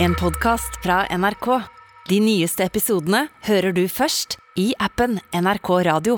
En 0.00 0.14
podkast 0.14 0.76
fra 0.82 1.06
NRK. 1.18 1.46
De 2.08 2.20
nyeste 2.22 2.62
episodene 2.62 3.24
hører 3.42 3.72
du 3.74 3.80
først 3.90 4.36
i 4.54 4.68
appen 4.78 5.16
NRK 5.34 5.70
Radio. 5.88 6.12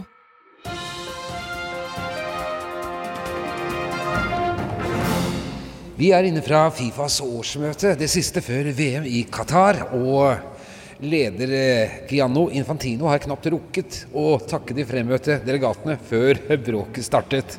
Vi 5.96 6.10
er 6.12 6.28
inne 6.28 6.42
fra 6.44 6.66
Fifas 6.76 7.22
årsmøte, 7.24 7.94
det 7.96 8.10
siste 8.12 8.42
før 8.44 8.68
VM 8.76 9.06
i 9.08 9.22
Qatar. 9.32 9.80
Og 9.96 11.00
leder 11.00 11.54
eh, 11.56 11.94
Gianno 12.10 12.50
Infantino 12.52 13.08
har 13.08 13.24
knapt 13.24 13.48
rukket 13.54 14.02
å 14.12 14.34
takke 14.44 14.76
de 14.76 14.84
fremmøtte 14.84 15.38
delegatene 15.46 15.96
før 16.10 16.42
bråket 16.66 17.08
startet. 17.08 17.56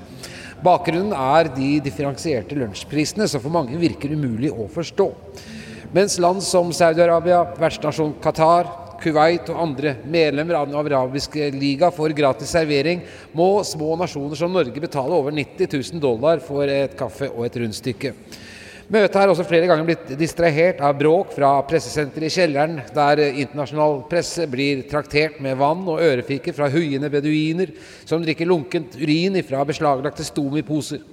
Bakgrunnen 0.61 1.17
er 1.17 1.49
de 1.49 1.79
differensierte 1.81 2.61
lunsjprisene, 2.61 3.25
som 3.25 3.41
for 3.41 3.57
mange 3.57 3.81
virker 3.81 4.13
umulig 4.13 4.53
å 4.53 4.69
forstå. 4.69 5.09
Mens 5.91 6.13
land 6.23 6.39
som 6.39 6.69
Saudi-Arabia, 6.71 7.41
vertsnasjon 7.59 8.13
Qatar, 8.23 8.69
Kuwait 9.01 9.49
og 9.51 9.57
andre 9.59 9.91
medlemmer 10.07 10.55
av 10.55 10.69
den 10.69 10.77
arabiske 10.79 11.49
liga 11.51 11.89
får 11.91 12.13
gratis 12.15 12.53
servering, 12.55 13.01
må 13.35 13.59
små 13.67 13.97
nasjoner 13.99 14.39
som 14.39 14.53
Norge 14.55 14.79
betale 14.79 15.17
over 15.17 15.35
90 15.35 15.67
000 15.67 15.99
dollar 15.99 16.39
for 16.45 16.63
et 16.71 16.95
kaffe 16.95 17.27
og 17.33 17.43
et 17.43 17.59
rundstykke. 17.59 18.13
Møtet 18.91 19.15
er 19.15 19.31
også 19.31 19.45
flere 19.47 19.69
ganger 19.69 19.85
blitt 19.87 20.09
distrahert 20.19 20.81
av 20.83 20.97
bråk 20.99 21.29
fra 21.31 21.53
pressesenteret 21.63 22.27
i 22.27 22.33
kjelleren, 22.33 22.73
der 22.91 23.21
internasjonal 23.29 24.01
presse 24.11 24.43
blir 24.51 24.81
traktert 24.91 25.37
med 25.39 25.55
vann 25.61 25.85
og 25.87 26.01
ørefiker 26.03 26.51
fra 26.57 26.67
huiende 26.73 27.07
beduiner 27.13 27.71
som 28.03 28.19
drikker 28.19 28.49
lunkent 28.51 28.97
urin 28.99 29.39
fra 29.47 29.63
beslaglagte 29.69 30.27
Stomi-poser. 30.27 31.05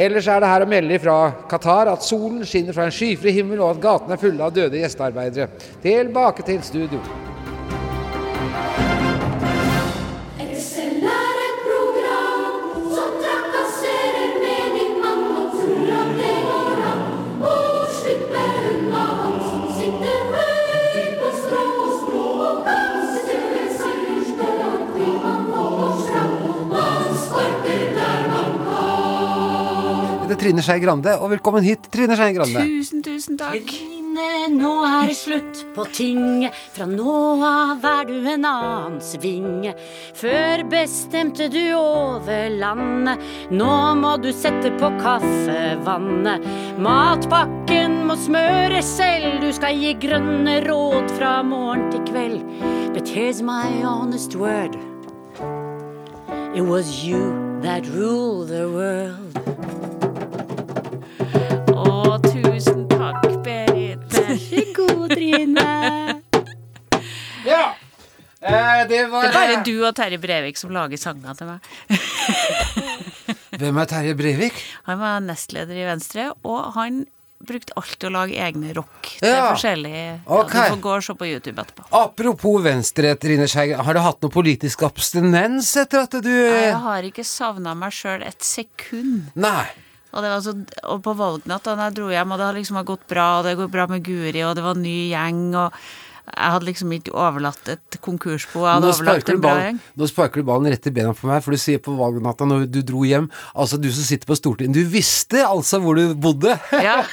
Ellers 0.00 0.30
er 0.32 0.40
det 0.40 0.48
her 0.48 0.64
å 0.64 0.70
melde 0.70 1.00
fra 1.02 1.18
Qatar 1.50 1.92
at 1.92 2.06
solen 2.06 2.40
skinner 2.48 2.72
fra 2.72 2.88
en 2.88 2.94
skyfri 2.94 3.34
himmel, 3.36 3.60
og 3.60 3.74
at 3.74 3.82
gatene 3.84 4.16
er 4.16 4.22
fulle 4.22 4.46
av 4.46 4.56
døde 4.56 4.80
gjestearbeidere. 4.80 5.50
Tilbake 5.84 6.46
til 6.48 6.64
studio. 6.64 7.02
Trine 30.40 30.62
Skei 30.64 30.80
Grande, 30.80 31.12
og 31.20 31.34
velkommen 31.34 31.60
hit, 31.60 31.90
Trine 31.92 32.16
Skei 32.16 32.32
Grande. 32.32 32.62
Tusen, 32.64 33.02
tusen 33.04 33.36
takk. 33.36 33.60
Trine, 33.68 34.46
nå 34.54 34.70
er 34.88 35.10
det 35.10 35.16
slutt 35.18 35.58
på 35.74 35.84
tinget. 35.92 36.56
Fra 36.72 36.86
nå 36.88 37.16
av 37.44 37.84
er 37.84 38.08
du 38.08 38.14
en 38.32 38.46
annens 38.48 39.10
vinge. 39.20 39.74
Før 40.16 40.64
bestemte 40.72 41.50
du 41.52 41.60
over 41.76 42.48
landet. 42.56 43.20
Nå 43.52 43.74
må 44.00 44.14
du 44.24 44.30
sette 44.32 44.72
på 44.80 44.88
kaffevannet. 45.02 46.48
Matpakken 46.80 48.00
må 48.08 48.16
smøres 48.24 48.96
selv. 48.96 49.42
Du 49.44 49.52
skal 49.52 49.76
gi 49.76 49.92
grønne 50.06 50.62
råd 50.64 51.12
fra 51.18 51.34
morgen 51.44 51.90
til 51.92 52.06
kveld. 52.08 52.40
But 52.96 53.04
here's 53.12 53.44
my 53.44 53.68
honest 53.84 54.40
word. 54.40 54.80
It 56.56 56.64
was 56.64 57.04
you 57.04 57.60
that 57.60 57.84
ruled 57.92 58.48
the 58.48 58.70
world. 58.72 59.89
Trine. 65.10 65.68
Ja, 67.46 67.62
eh, 68.40 68.82
det 68.88 69.04
var 69.10 69.22
Det 69.24 69.30
er 69.30 69.36
bare 69.38 69.62
du 69.64 69.74
og 69.86 69.94
Terje 69.96 70.18
Brevik 70.20 70.58
som 70.60 70.72
lager 70.74 71.00
sanger 71.00 71.38
til 71.38 71.48
meg. 71.48 71.70
Hvem 73.60 73.80
er 73.82 73.88
Terje 73.90 74.14
Brevik? 74.18 74.60
Han 74.88 75.00
var 75.00 75.22
nestleder 75.24 75.76
i 75.80 75.86
Venstre, 75.88 76.30
og 76.46 76.70
han 76.76 77.02
brukte 77.40 77.72
alltid 77.80 78.04
å 78.10 78.12
lage 78.12 78.36
egne 78.36 78.74
rock 78.76 79.08
til 79.16 79.30
Ja. 79.30 79.46
forskjellige 79.54 80.20
Ok. 80.28 80.50
Du 80.52 80.58
får 80.74 80.80
gå 80.84 80.90
og 80.98 81.04
se 81.06 81.14
på 81.16 81.28
YouTube 81.30 81.62
etterpå. 81.62 81.86
Apropos 81.96 82.58
Venstre, 82.62 83.14
Trine 83.16 83.46
Skei 83.48 83.72
Har 83.72 83.96
du 83.96 84.00
hatt 84.04 84.20
noe 84.20 84.30
politisk 84.34 84.82
abstinens 84.84 85.70
etter 85.80 86.04
at 86.04 86.18
du 86.20 86.28
Jeg 86.30 86.74
har 86.84 87.08
ikke 87.08 87.24
savna 87.24 87.72
meg 87.74 87.96
sjøl 87.96 88.20
et 88.28 88.44
sekund. 88.44 89.30
Nei. 89.40 89.64
Og, 90.10 90.22
det 90.24 90.30
var 90.32 90.40
så, 90.42 90.54
og 90.90 91.02
på 91.06 91.14
valgnatt 91.14 91.66
da 91.66 91.76
jeg 91.86 91.96
dro 92.00 92.08
hjem, 92.10 92.32
og 92.32 92.40
det 92.40 92.46
hadde 92.48 92.58
liksom 92.58 92.78
har 92.80 92.88
gått 92.88 93.04
bra, 93.10 93.26
og 93.38 93.46
det 93.46 93.56
går 93.60 93.70
bra 93.70 93.86
med 93.90 94.02
Guri, 94.06 94.42
og 94.42 94.56
det 94.58 94.64
var 94.64 94.78
ny 94.78 94.96
gjeng, 95.12 95.44
og 95.54 95.76
jeg 96.30 96.52
hadde 96.54 96.68
liksom 96.68 96.92
ikke 96.96 97.12
overlatt 97.16 97.68
et 97.74 97.98
konkursbo. 98.04 98.62
Jeg 98.64 98.76
hadde 98.78 98.86
Nå 98.86 98.94
overlatt 98.94 99.32
en 99.34 99.42
bra 99.42 99.54
gjeng. 99.64 99.80
nå 100.00 100.08
sparker 100.10 100.42
du 100.42 100.48
ballen 100.50 100.70
rett 100.72 100.86
i 100.86 100.94
bena 100.94 101.14
på 101.16 101.28
meg, 101.30 101.42
for 101.44 101.56
du 101.56 101.60
sier 101.60 101.82
på 101.82 101.94
valgnatta 101.98 102.48
når 102.48 102.66
du 102.70 102.80
dro 102.86 103.04
hjem 103.06 103.28
Altså, 103.54 103.78
du 103.80 103.90
som 103.92 104.04
sitter 104.06 104.28
på 104.30 104.36
Stortinget 104.38 104.76
Du 104.76 104.84
visste 104.92 105.42
altså 105.46 105.80
hvor 105.82 105.98
du 105.98 106.14
bodde! 106.14 106.56
Ja. 106.72 107.00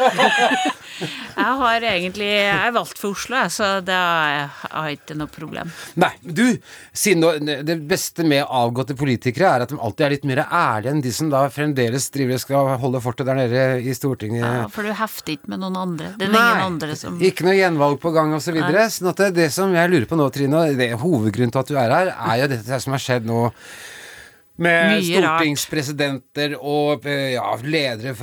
Jeg 1.37 1.57
har 1.61 1.83
egentlig 1.85 2.25
Jeg 2.25 2.49
er 2.67 2.71
valgt 2.73 2.97
for 2.97 3.13
Oslo, 3.13 3.37
jeg, 3.37 3.51
så 3.53 3.67
det 3.85 3.93
har 3.93 4.87
jeg 4.87 4.97
ikke 4.97 5.17
noe 5.19 5.29
problem. 5.29 5.69
Nei, 6.01 6.09
du, 6.23 6.57
det 6.57 7.75
beste 7.89 8.25
med 8.25 8.41
avgåtte 8.47 8.95
politikere 8.97 9.51
er 9.51 9.65
at 9.65 9.73
de 9.73 9.77
alltid 9.77 10.05
er 10.07 10.15
litt 10.15 10.25
mer 10.27 10.41
ærlige 10.47 10.95
enn 10.95 11.03
de 11.05 11.11
som 11.13 11.29
da 11.29 11.43
fremdeles 11.53 12.09
driver 12.13 12.39
og 12.39 12.41
skal 12.41 12.71
holde 12.81 13.01
fortet 13.03 13.29
der 13.29 13.37
nede 13.37 13.65
i 13.85 13.93
Stortinget. 13.97 14.41
Ja, 14.41 14.65
for 14.73 14.87
du 14.87 14.93
hefter 14.97 15.35
ikke 15.35 15.53
med 15.53 15.61
noen 15.61 15.77
andre. 15.83 16.11
Det 16.17 16.25
er 16.29 16.33
Nei, 16.33 16.41
ingen 16.41 16.65
andre 16.71 16.97
som 16.97 17.21
ikke 17.21 17.45
noe 17.45 17.57
gjenvalg 17.59 18.01
på 18.01 18.13
gang 18.15 18.33
og 18.33 18.41
Så 18.47 18.55
videre, 18.55 18.87
sånn 19.07 19.15
at 19.15 19.25
det, 19.25 19.33
det 19.39 19.51
som 19.55 19.75
jeg 19.75 19.93
lurer 19.93 20.07
på 20.09 20.19
nå, 20.19 20.31
Trine, 20.35 20.65
det 20.77 20.93
hovedgrunnen 20.99 21.53
til 21.53 21.63
at 21.63 21.69
du 21.71 21.77
er 21.79 21.93
her, 21.95 22.15
er 22.15 22.41
jo 22.43 22.49
dette 22.55 22.81
som 22.83 22.95
har 22.95 23.03
skjedd 23.03 23.29
nå 23.29 23.47
med 24.57 24.95
Mye 24.95 25.03
stortingspresidenter 25.05 26.55
og 26.57 27.05
eh, 27.05 27.35
ja, 27.35 27.45
ledere 27.61 28.13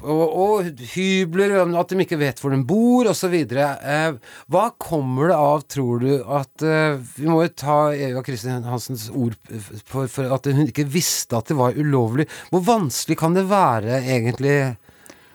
og, 0.00 0.22
og 0.24 0.84
hybler, 0.94 1.58
at 1.60 1.92
de 1.92 2.04
ikke 2.06 2.20
vet 2.20 2.40
hvor 2.40 2.54
de 2.54 2.62
bor, 2.64 3.10
osv. 3.12 3.34
Eh, 3.36 4.14
hva 4.52 4.64
kommer 4.80 5.32
det 5.32 5.36
av, 5.36 5.66
tror 5.68 6.00
du, 6.00 6.10
at 6.24 6.64
eh, 6.64 6.96
Vi 7.18 7.28
må 7.28 7.42
jo 7.44 7.52
ta 7.52 7.78
Eva 7.92 8.24
Kristin 8.24 8.64
Hansens 8.64 9.10
ord 9.12 9.36
for, 9.84 10.08
for 10.08 10.32
at 10.32 10.48
hun 10.48 10.64
ikke 10.70 10.88
visste 10.88 11.36
at 11.36 11.52
det 11.52 11.58
var 11.60 11.76
ulovlig. 11.76 12.28
Hvor 12.48 12.64
vanskelig 12.72 13.20
kan 13.20 13.36
det 13.36 13.44
være, 13.52 14.00
egentlig? 14.00 14.56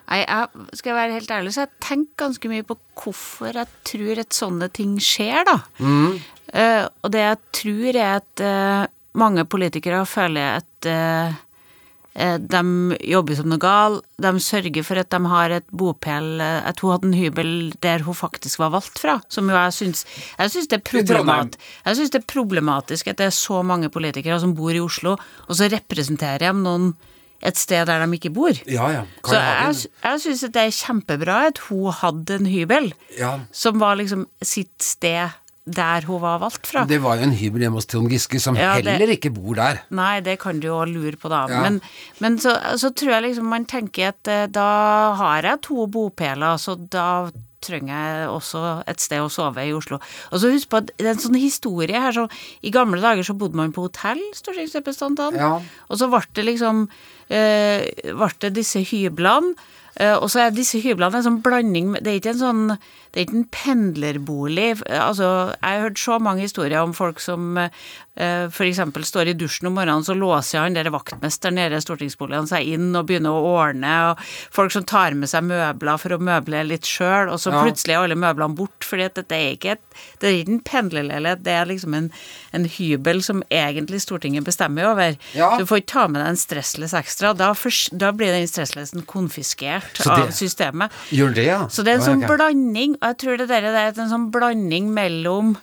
Nei, 0.07 0.21
jeg 0.23 0.77
skal 0.79 0.93
jeg 0.93 0.97
være 0.97 1.15
helt 1.17 1.31
ærlig, 1.35 1.51
så 1.55 1.65
jeg 1.65 1.73
tenker 1.83 2.21
ganske 2.23 2.51
mye 2.51 2.65
på 2.67 2.77
hvorfor 3.01 3.57
jeg 3.59 3.67
tror 3.89 4.21
at 4.23 4.37
sånne 4.37 4.69
ting 4.71 4.95
skjer, 5.03 5.43
da. 5.47 5.57
Eh, 6.55 6.85
og 7.03 7.11
det 7.11 7.25
jeg 7.25 7.41
tror 7.59 7.89
er 7.91 8.13
at 8.21 8.43
uh, 8.45 8.85
mange 9.19 9.43
politikere 9.49 10.05
føler 10.07 10.61
at 10.61 10.87
uh, 10.87 11.35
eh, 12.15 12.37
de 12.39 12.61
jobber 13.03 13.35
som 13.35 13.49
noe 13.51 13.59
gal. 13.59 13.99
De 14.23 14.31
sørger 14.39 14.85
for 14.87 15.01
at 15.01 15.11
de 15.11 15.19
har 15.27 15.57
et 15.57 15.67
bopel 15.75 16.39
At 16.39 16.79
hun 16.79 16.93
hadde 16.93 17.09
en 17.09 17.17
hybel 17.17 17.51
der 17.83 18.05
hun 18.07 18.15
faktisk 18.15 18.61
var 18.63 18.71
valgt 18.77 19.03
fra. 19.03 19.17
Som 19.27 19.51
jo 19.51 19.59
jeg 19.59 19.75
syns 19.75 20.05
Jeg 20.37 20.55
syns 20.55 20.71
det, 20.71 20.79
det 20.87 22.21
er 22.21 22.31
problematisk 22.31 23.11
at 23.11 23.19
det 23.19 23.27
er 23.27 23.35
så 23.35 23.59
mange 23.59 23.91
politikere 23.91 24.39
som 24.39 24.55
bor 24.55 24.71
i 24.71 24.79
Oslo, 24.79 25.17
og 25.19 25.59
så 25.59 25.67
representerer 25.73 26.47
de 26.47 26.63
noen 26.63 26.91
et 27.41 27.57
sted 27.57 27.85
der 27.87 28.05
de 28.05 28.17
ikke 28.17 28.31
bor. 28.33 28.55
Ja, 28.65 28.87
ja. 28.91 29.01
Så 29.25 29.35
jeg, 29.37 29.89
jeg 30.03 30.21
syns 30.23 30.41
det 30.51 30.61
er 30.63 30.71
kjempebra 30.73 31.41
at 31.51 31.59
hun 31.69 31.91
hadde 31.93 32.39
en 32.39 32.45
hybel 32.49 32.93
Ja. 33.19 33.39
som 33.51 33.79
var 33.79 33.95
liksom 33.99 34.25
sitt 34.41 34.73
sted 34.83 35.29
der 35.67 36.05
hun 36.07 36.21
var 36.23 36.39
valgt 36.39 36.65
fra. 36.69 36.85
Det 36.87 37.01
var 37.03 37.17
jo 37.19 37.23
en 37.27 37.33
hybel 37.35 37.59
hjemme 37.65 37.75
hos 37.75 37.85
Trond 37.91 38.07
Giske, 38.09 38.39
som 38.39 38.55
Ja, 38.55 38.75
det- 38.79 38.87
heller 38.97 39.11
ikke 39.17 39.33
bor 39.35 39.53
der. 39.55 39.81
Nei, 39.91 40.21
det 40.21 40.39
kan 40.39 40.59
du 40.61 40.67
jo 40.69 40.77
lure 40.85 41.17
på, 41.19 41.27
da. 41.29 41.45
Ja. 41.51 41.61
Men, 41.61 41.81
men 42.23 42.37
så, 42.39 42.55
så 42.79 42.93
tror 42.95 43.11
jeg 43.17 43.23
liksom 43.23 43.45
man 43.51 43.65
tenker 43.65 44.13
at 44.13 44.27
eh, 44.31 44.45
da 44.47 45.13
har 45.19 45.41
jeg 45.43 45.61
to 45.67 45.85
bopeler, 45.87 46.55
så 46.57 46.77
da 46.89 47.29
trenger 47.67 47.93
jeg 47.93 48.29
også 48.31 48.63
et 48.89 49.03
sted 49.03 49.23
å 49.23 49.31
sove 49.31 49.65
i 49.67 49.73
Oslo. 49.75 49.99
Og 50.31 50.41
så 50.41 50.51
husk 50.53 50.71
på 50.71 50.81
at 50.81 50.91
det 50.95 51.05
er 51.05 51.13
en 51.13 51.23
sånn 51.27 51.39
historie 51.39 52.01
her, 52.01 52.15
så 52.15 52.27
i 52.65 52.73
gamle 52.73 53.01
dager 53.03 53.27
så 53.27 53.37
bodde 53.37 53.59
man 53.59 53.75
på 53.75 53.87
hotell, 53.87 54.21
stortingsrepresentantene. 54.37 55.41
Ja. 55.41 55.81
Og 55.91 55.99
så 55.99 56.09
ble 56.11 56.23
det 56.37 56.47
liksom 56.47 56.85
eh, 57.29 57.87
ble 58.07 58.31
det 58.43 58.55
disse 58.57 58.83
hyblene. 58.87 59.55
Eh, 59.99 60.15
og 60.17 60.29
så 60.31 60.45
er 60.45 60.55
disse 60.55 60.79
hyblene 60.83 61.17
en 61.19 61.25
sånn 61.25 61.41
blanding 61.45 61.93
Det 61.99 62.07
er 62.11 62.19
ikke 62.21 62.33
en 62.35 62.41
sånn 62.43 62.63
Det 63.11 63.19
er 63.21 63.25
ikke 63.25 63.37
en 63.39 63.47
pendlerbolig. 63.49 64.69
Altså, 64.93 65.27
jeg 65.55 65.63
har 65.79 65.85
hørt 65.87 65.99
så 66.01 66.17
mange 66.21 66.43
historier 66.45 66.83
om 66.83 66.93
folk 66.93 67.19
som 67.23 67.57
eh, 67.57 67.69
f.eks. 68.51 68.81
står 69.09 69.31
i 69.31 69.33
dusjen 69.37 69.69
om 69.69 69.73
morgenen, 69.77 70.03
så 70.05 70.13
låser 70.17 70.59
han 70.61 70.75
der 70.75 70.89
vaktmesteren 70.93 71.57
nede 71.57 71.79
i 71.79 71.81
stortingsboligen 71.81 72.49
seg 72.49 72.67
inn 72.75 72.91
og 72.97 73.07
begynner 73.09 73.33
å 73.33 73.47
ordne, 73.55 73.93
og 74.11 74.21
folk 74.53 74.73
som 74.75 74.85
tar 74.89 75.15
med 75.17 75.29
seg 75.31 75.47
møbler 75.49 75.97
for 76.01 76.13
å 76.13 76.19
møble 76.21 76.61
litt 76.67 76.85
sjøl, 76.85 77.31
og 77.33 77.39
så 77.41 77.53
Ja. 77.53 77.63
plutselig 77.63 77.95
er 77.95 78.03
alle 78.03 78.19
møblene 78.19 78.57
bort, 78.57 78.85
fordi 78.85 79.07
at 79.07 79.15
dette 79.17 79.33
er 79.37 79.55
ikke 79.55 79.71
et, 79.77 79.81
det 80.21 80.29
er 80.29 80.37
ikke 80.43 80.53
en 80.57 80.61
pendlerleilighet, 80.71 81.43
det 81.45 81.53
er 81.57 81.65
liksom 81.71 81.93
en, 81.97 82.11
en 82.53 82.65
hybel 82.77 83.23
som 83.25 83.41
egentlig 83.49 84.01
Stortinget 84.03 84.45
bestemmer 84.45 84.91
over. 84.91 85.17
Ja. 85.33 85.55
Du 85.57 85.65
får 85.65 85.81
ikke 85.81 85.93
ta 85.95 86.07
med 86.07 86.21
deg 86.21 86.29
en 86.35 86.41
stressless 86.43 86.93
ekstra, 86.97 87.33
da, 87.37 87.53
for, 87.57 87.73
da 87.97 88.11
blir 88.13 88.33
den 88.35 88.45
stresslessen 88.49 89.05
konfiskert 89.09 89.86
Så 89.93 90.15
det- 90.15 90.27
av 90.27 90.31
systemet. 90.31 90.91
Gjør 91.09 91.33
det, 91.35 91.45
ja? 91.45 91.59
Så 91.67 91.83
det 91.83 91.93
er 91.93 91.99
en 92.01 92.07
sånn 92.07 92.23
okay. 92.23 92.35
blanding, 92.35 92.95
og 93.01 93.07
jeg 93.07 93.17
tror 93.17 93.37
det 93.37 93.47
der 93.47 93.61
det 93.61 93.73
er 93.75 94.01
en 94.01 94.09
sånn 94.09 94.31
blanding 94.31 94.93
mellom 94.93 95.57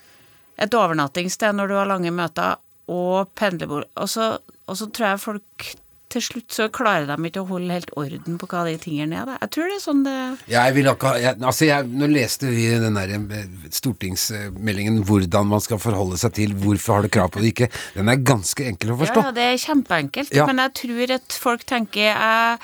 et 0.59 0.71
overnattingssted 0.71 1.55
når 1.55 1.69
du 1.69 1.75
har 1.75 1.87
lange 1.87 2.11
møter, 2.15 2.57
og 2.89 3.31
pendlerbord. 3.35 3.87
Og 3.97 4.09
så, 4.09 4.39
og 4.69 4.77
så 4.77 4.91
tror 4.93 5.15
jeg 5.15 5.21
folk 5.21 5.75
til 6.15 6.23
slutt 6.23 6.55
så 6.55 6.69
klarer 6.71 7.09
de 7.09 7.29
ikke 7.29 7.43
å 7.43 7.49
holde 7.49 7.75
helt 7.75 7.91
orden 7.99 8.37
på 8.39 8.49
hva 8.51 8.63
de 8.69 8.77
tingene 8.79 9.19
er. 9.19 9.27
da. 9.27 9.37
Jeg 9.43 9.53
tror 9.57 9.71
det 9.71 9.77
er 9.79 9.83
sånn 9.83 10.03
det 10.07 10.15
Jeg 10.53 10.75
vil 10.77 10.91
ikke 10.93 11.11
ha 11.11 11.33
Altså, 11.35 11.67
jeg, 11.67 11.89
nå 11.91 12.09
leste 12.13 12.51
vi 12.53 12.69
den 12.85 12.99
der 12.99 13.15
eh, 13.17 13.49
stortingsmeldingen 13.75 15.03
hvordan 15.09 15.51
man 15.51 15.65
skal 15.65 15.81
forholde 15.83 16.21
seg 16.21 16.37
til 16.39 16.55
hvorfor 16.61 16.99
har 16.99 17.07
du 17.07 17.13
krav 17.17 17.33
på 17.35 17.43
det 17.43 17.55
ikke. 17.55 17.71
Den 17.97 18.13
er 18.13 18.23
ganske 18.23 18.67
enkel 18.71 18.95
å 18.95 18.99
forstå. 19.01 19.25
Ja, 19.25 19.31
ja, 19.33 19.37
det 19.41 19.49
er 19.49 19.63
kjempeenkelt, 19.65 20.35
Ja. 20.35 20.47
men 20.47 20.63
jeg 20.63 20.75
tror 20.85 21.15
at 21.19 21.39
folk 21.47 21.67
tenker 21.67 22.13
jeg 22.13 22.59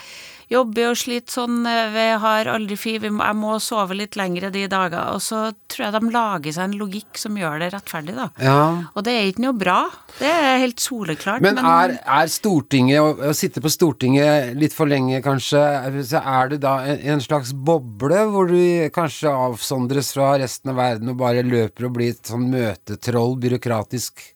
jobber 0.50 0.91
og 0.91 0.99
sliter 0.99 1.37
sånn, 1.38 1.61
eh, 1.69 1.91
vi 1.94 2.06
har 2.23 2.50
aldri 2.50 2.76
fri, 2.79 2.97
vi 3.02 3.11
må, 3.14 3.23
jeg 3.26 3.38
må 3.38 3.56
sove 3.62 3.97
litt 3.97 4.17
lengre 4.19 4.50
de 4.52 4.64
dager, 4.70 5.12
og 5.14 5.23
så 5.23 5.50
tror 5.70 5.87
jeg 5.87 5.94
de 5.94 6.12
lager 6.14 6.56
seg 6.56 6.67
en 6.67 6.79
logikk 6.81 7.20
som 7.20 7.38
gjør 7.38 7.62
det 7.62 7.70
rettferdig, 7.75 8.17
da. 8.19 8.29
Ja. 8.43 8.62
Og 8.94 9.06
det 9.06 9.14
er 9.14 9.31
ikke 9.31 9.44
noe 9.47 9.58
bra. 9.61 9.79
Det 10.19 10.31
er 10.31 10.62
helt 10.64 10.82
soleklart. 10.82 11.44
Men 11.44 11.61
er, 11.62 11.97
er 12.02 12.32
Stortinget, 12.32 12.99
å, 13.02 13.31
å 13.31 13.37
sitte 13.37 13.62
på 13.62 13.73
Stortinget 13.73 14.56
litt 14.58 14.75
for 14.76 14.91
lenge 14.91 15.23
kanskje, 15.25 15.62
så 16.11 16.23
er 16.25 16.55
det 16.55 16.62
da 16.64 16.76
en, 16.88 16.99
en 17.14 17.25
slags 17.25 17.55
boble 17.55 18.25
hvor 18.32 18.50
du 18.50 18.91
kanskje 18.94 19.31
avsondres 19.31 20.11
fra 20.17 20.35
resten 20.43 20.75
av 20.75 20.81
verden 20.81 21.14
og 21.14 21.20
bare 21.23 21.47
løper 21.47 21.87
og 21.87 21.94
blir 21.99 22.17
et 22.17 22.32
sånn 22.32 22.50
møtetroll, 22.50 23.38
byråkratisk 23.41 24.26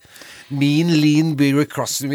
Mean, 0.54 0.90
lean 1.00 1.34
bureaucracy, 1.34 2.06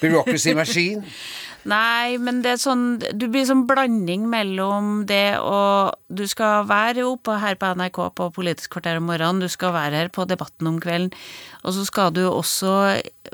bureaucracy 0.00 0.54
machine? 0.56 1.04
Nei, 1.66 2.18
men 2.22 2.38
det 2.44 2.52
er 2.54 2.60
sånn 2.62 2.84
Du 3.18 3.24
blir 3.26 3.42
sånn 3.48 3.64
blanding 3.66 4.28
mellom 4.30 5.02
det 5.08 5.40
og 5.42 5.96
Du 6.06 6.22
skal 6.30 6.68
være 6.68 7.06
oppe 7.08 7.38
her 7.42 7.58
på 7.58 7.72
NRK 7.80 8.00
på 8.18 8.28
Politisk 8.36 8.76
kvarter 8.76 9.00
om 9.00 9.08
morgenen, 9.10 9.42
du 9.42 9.50
skal 9.50 9.74
være 9.74 10.04
her 10.04 10.12
på 10.14 10.26
Debatten 10.30 10.70
om 10.70 10.78
kvelden, 10.82 11.10
og 11.64 11.74
så 11.74 11.84
skal 11.88 12.12
du 12.14 12.22
også 12.28 12.74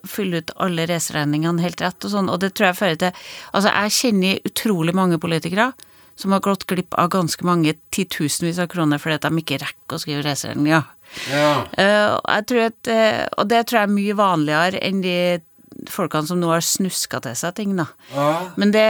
fylle 0.08 0.40
ut 0.40 0.54
alle 0.60 0.86
reiseregningene 0.88 1.62
helt 1.64 1.82
rett 1.84 2.06
og 2.06 2.14
sånn, 2.14 2.30
og 2.32 2.40
det 2.42 2.54
tror 2.54 2.70
jeg 2.70 2.80
fører 2.80 3.00
til 3.02 3.26
Altså, 3.52 3.70
jeg 3.70 3.98
kjenner 3.98 4.48
utrolig 4.48 4.96
mange 4.96 5.20
politikere 5.20 5.72
som 6.14 6.32
har 6.32 6.42
gått 6.44 6.66
glipp 6.70 6.94
av 6.98 7.10
ganske 7.10 7.46
mange 7.46 7.74
titusenvis 7.94 8.60
av 8.62 8.68
kroner 8.72 9.02
fordi 9.02 9.18
at 9.18 9.26
de 9.26 9.42
ikke 9.42 9.58
rekker 9.62 9.96
å 9.96 10.02
skrive 10.02 10.22
reiseregninger. 10.26 10.84
Ja. 11.30 11.48
Uh, 11.74 12.14
jeg 12.18 12.46
tror 12.50 12.62
at, 12.68 12.78
uh, 12.90 13.24
og 13.38 13.50
det 13.50 13.64
tror 13.66 13.80
jeg 13.80 13.88
er 13.88 13.96
mye 13.96 14.16
vanligere 14.18 14.82
enn 14.86 15.02
de 15.04 15.16
folkene 15.92 16.28
som 16.28 16.40
nå 16.40 16.50
har 16.52 16.64
snuska 16.64 17.20
til 17.24 17.36
seg 17.38 17.56
ting, 17.58 17.74
da. 17.78 17.88
Ja. 18.14 18.28
Men 18.60 18.74
det, 18.74 18.86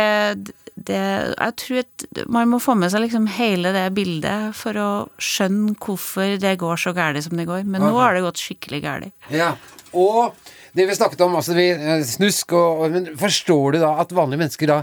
det 0.75 1.01
Jeg 1.01 1.57
tror 1.63 1.83
at 1.85 2.07
man 2.27 2.51
må 2.53 2.61
få 2.63 2.77
med 2.79 2.93
seg 2.93 3.07
liksom 3.07 3.29
hele 3.37 3.73
det 3.75 3.87
bildet 3.97 4.57
for 4.59 4.81
å 4.81 4.91
skjønne 5.23 5.77
hvorfor 5.79 6.37
det 6.43 6.57
går 6.63 6.81
så 6.81 6.95
galt 6.97 7.23
som 7.27 7.39
det 7.39 7.49
går. 7.51 7.65
Men 7.67 7.87
nå 7.87 7.95
har 7.99 8.17
det 8.17 8.25
gått 8.27 8.43
skikkelig 8.43 8.83
galt. 8.85 9.15
Ja, 9.33 9.55
og 9.95 10.35
det 10.75 10.89
vi 10.89 10.97
snakket 10.97 11.21
om, 11.23 11.37
altså 11.39 11.55
vi, 11.55 11.69
eh, 11.71 12.01
snusk 12.07 12.53
og, 12.59 12.81
og 12.83 12.95
Men 12.97 13.13
forstår 13.19 13.77
du 13.77 13.79
da 13.85 13.95
at 14.03 14.15
vanlige 14.15 14.43
mennesker 14.43 14.71
da 14.73 14.81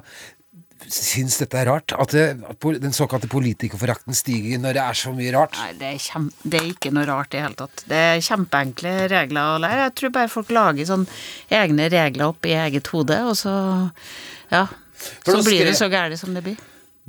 syns 0.90 1.38
dette 1.42 1.60
er 1.60 1.68
rart? 1.70 1.94
At, 1.94 2.14
det, 2.16 2.26
at 2.50 2.68
den 2.82 2.96
såkalte 2.96 3.30
politikerforakten 3.32 4.16
stiger 4.18 4.62
når 4.62 4.78
det 4.78 4.84
er 4.84 5.00
så 5.02 5.14
mye 5.16 5.34
rart? 5.36 5.58
Nei, 5.60 5.74
det 5.80 5.90
er, 5.92 6.00
kjem, 6.02 6.30
det 6.44 6.62
er 6.62 6.70
ikke 6.72 6.94
noe 6.96 7.06
rart 7.10 7.34
i 7.34 7.38
det 7.38 7.44
hele 7.46 7.60
tatt. 7.60 7.84
Det 7.92 8.02
er 8.08 8.24
kjempeenkle 8.26 8.96
regler 9.12 9.56
å 9.56 9.62
lære. 9.62 9.86
Jeg 9.88 9.96
tror 10.02 10.16
bare 10.18 10.32
folk 10.32 10.54
lager 10.56 10.90
sånn 10.90 11.08
egne 11.62 11.90
regler 11.94 12.32
opp 12.32 12.50
i 12.50 12.56
eget 12.58 12.92
hode, 12.96 13.22
og 13.30 13.38
så 13.40 13.56
Ja. 14.52 14.68
For 15.26 15.34
Så 15.34 15.46
blir 15.48 15.66
det 15.66 15.78
så 15.80 15.88
gærent 15.90 16.20
som 16.20 16.34
det 16.36 16.44
blir. 16.46 16.58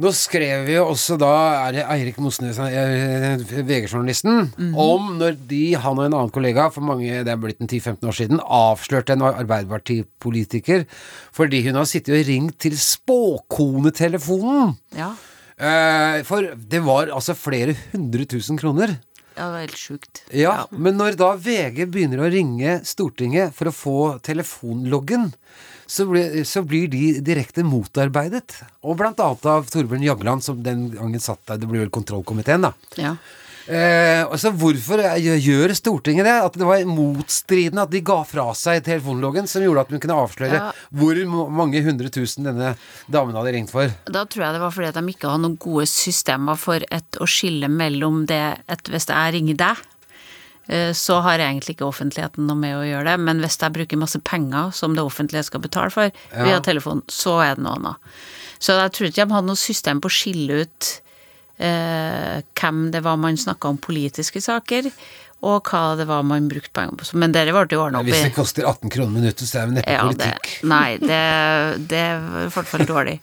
Nå 0.00 0.08
skrev 0.16 0.62
vi 0.64 0.72
jo 0.78 0.86
også 0.88 1.18
da 1.20 1.32
er 1.66 1.74
det 1.76 1.82
Eirik 1.84 2.16
Mosnes, 2.22 2.56
eh, 2.64 3.42
VG-journalisten, 3.68 4.46
om 4.72 5.10
når 5.18 5.36
de, 5.50 5.74
han 5.76 5.98
og 5.98 6.06
en 6.06 6.16
annen 6.16 6.32
kollega, 6.32 6.70
for 6.72 6.80
mange, 6.80 7.10
det 7.26 7.28
er 7.28 7.36
blitt 7.40 7.60
en 7.60 7.68
10-15 7.68 8.08
år 8.08 8.16
siden, 8.16 8.40
avslørte 8.40 9.12
en 9.12 9.26
Arbeiderpartipolitiker 9.28 10.86
fordi 11.36 11.60
hun 11.66 11.76
har 11.76 11.90
sittet 11.90 12.16
og 12.16 12.24
ringt 12.30 12.56
til 12.64 12.78
spåkonetelefonen. 12.80 14.78
Ja. 14.96 15.12
Eh, 15.60 16.22
for 16.24 16.48
det 16.56 16.80
var 16.88 17.12
altså 17.12 17.36
flere 17.36 17.76
hundre 17.92 18.24
tusen 18.32 18.56
kroner. 18.56 18.96
Ja, 19.36 19.44
det 19.44 19.52
var 19.52 19.62
helt 19.66 19.80
sjukt. 19.80 20.24
Ja, 20.36 20.56
men 20.72 20.96
når 21.00 21.20
da 21.20 21.34
VG 21.36 21.86
begynner 21.92 22.24
å 22.24 22.32
ringe 22.32 22.80
Stortinget 22.88 23.52
for 23.56 23.68
å 23.68 23.76
få 23.76 23.98
telefonloggen, 24.24 25.30
så 25.92 26.06
blir, 26.08 26.40
så 26.48 26.62
blir 26.64 26.88
de 26.92 27.04
direkte 27.24 27.64
motarbeidet. 27.66 28.56
Og 28.86 28.96
blant 29.00 29.20
annet 29.20 29.46
av 29.52 29.68
Torbjørn 29.68 30.06
Jagland, 30.06 30.44
som 30.44 30.62
den 30.64 30.88
gangen 30.94 31.20
satt 31.20 31.44
der, 31.50 31.60
det 31.60 31.68
blir 31.68 31.84
vel 31.84 31.92
kontrollkomiteen, 31.92 32.64
da. 32.64 32.72
Ja. 32.96 33.16
Eh, 33.70 34.24
altså 34.26 34.50
hvorfor 34.58 34.98
gjør 35.22 35.70
Stortinget 35.78 36.26
det? 36.26 36.32
At 36.48 36.56
det 36.58 36.66
var 36.66 36.80
motstridende 36.88 37.84
at 37.84 37.92
de 37.92 38.00
ga 38.02 38.16
fra 38.26 38.48
seg 38.58 38.80
telefonloggen 38.88 39.46
som 39.46 39.62
gjorde 39.62 39.84
at 39.84 39.92
hun 39.94 40.02
kunne 40.02 40.16
avsløre 40.18 40.58
Ja. 40.58 40.72
hvor 40.90 41.20
mange 41.46 41.78
hundre 41.86 42.10
tusen 42.10 42.48
denne 42.48 42.72
damen 43.06 43.38
hadde 43.38 43.52
ringt 43.54 43.70
for. 43.70 43.92
Da 44.10 44.24
tror 44.26 44.48
jeg 44.48 44.56
det 44.56 44.64
var 44.64 44.74
fordi 44.74 44.90
at 44.90 44.98
de 44.98 45.14
ikke 45.14 45.30
har 45.30 45.38
noen 45.44 45.54
gode 45.62 45.86
systemer 45.86 46.58
for 46.58 46.82
et, 46.90 47.20
å 47.22 47.28
skille 47.30 47.70
mellom 47.70 48.24
det 48.26 48.42
at 48.66 48.90
hvis 48.90 49.06
jeg 49.12 49.36
ringer 49.38 49.60
deg, 49.62 49.86
så 50.96 51.18
har 51.24 51.42
egentlig 51.42 51.76
ikke 51.76 51.88
offentligheten 51.88 52.46
noe 52.48 52.56
med 52.56 52.76
å 52.78 52.84
gjøre 52.86 53.10
det, 53.10 53.16
men 53.26 53.42
hvis 53.42 53.58
jeg 53.60 53.74
bruker 53.74 54.00
masse 54.00 54.20
penger 54.24 54.70
som 54.76 54.96
det 54.96 55.04
offentlige 55.04 55.44
skal 55.48 55.62
betale 55.64 55.92
for 55.92 56.12
via 56.32 56.60
telefon, 56.64 57.02
så 57.12 57.38
er 57.44 57.58
det 57.58 57.66
noe 57.66 57.76
annet. 57.76 58.12
Så 58.62 58.76
jeg 58.78 58.94
tror 58.94 59.08
ikke 59.10 59.26
de 59.26 59.36
hadde 59.36 59.50
noe 59.50 59.60
system 59.60 60.00
på 60.00 60.08
å 60.08 60.14
skille 60.14 60.62
ut 60.62 60.90
eh, 61.58 62.38
hvem 62.58 62.84
det 62.94 63.02
var 63.04 63.18
man 63.20 63.38
snakka 63.38 63.72
om 63.72 63.80
politiske 63.82 64.42
saker, 64.44 64.88
og 65.42 65.66
hva 65.66 65.96
det 65.98 66.06
var 66.06 66.22
man 66.26 66.46
brukte 66.50 66.70
penger 66.76 66.98
på. 66.98 67.06
Men 67.18 67.32
dere 67.34 67.50
ble 67.54 67.64
jo 67.74 67.80
ordna 67.82 67.98
opp 67.98 68.06
Hvis 68.06 68.22
det 68.28 68.34
koster 68.36 68.66
18 68.68 68.92
kroner 68.94 69.10
minuttet, 69.10 69.48
så 69.48 69.62
er 69.62 69.70
det 69.70 69.80
neppe 69.80 69.96
Ja, 69.96 70.04
det, 70.14 70.28
nei, 70.70 70.98
det, 71.02 71.18
det 71.90 71.98
er 71.98 72.22
i 72.44 72.50
hvert 72.54 72.70
fall 72.70 72.84
dårlig. 72.86 73.16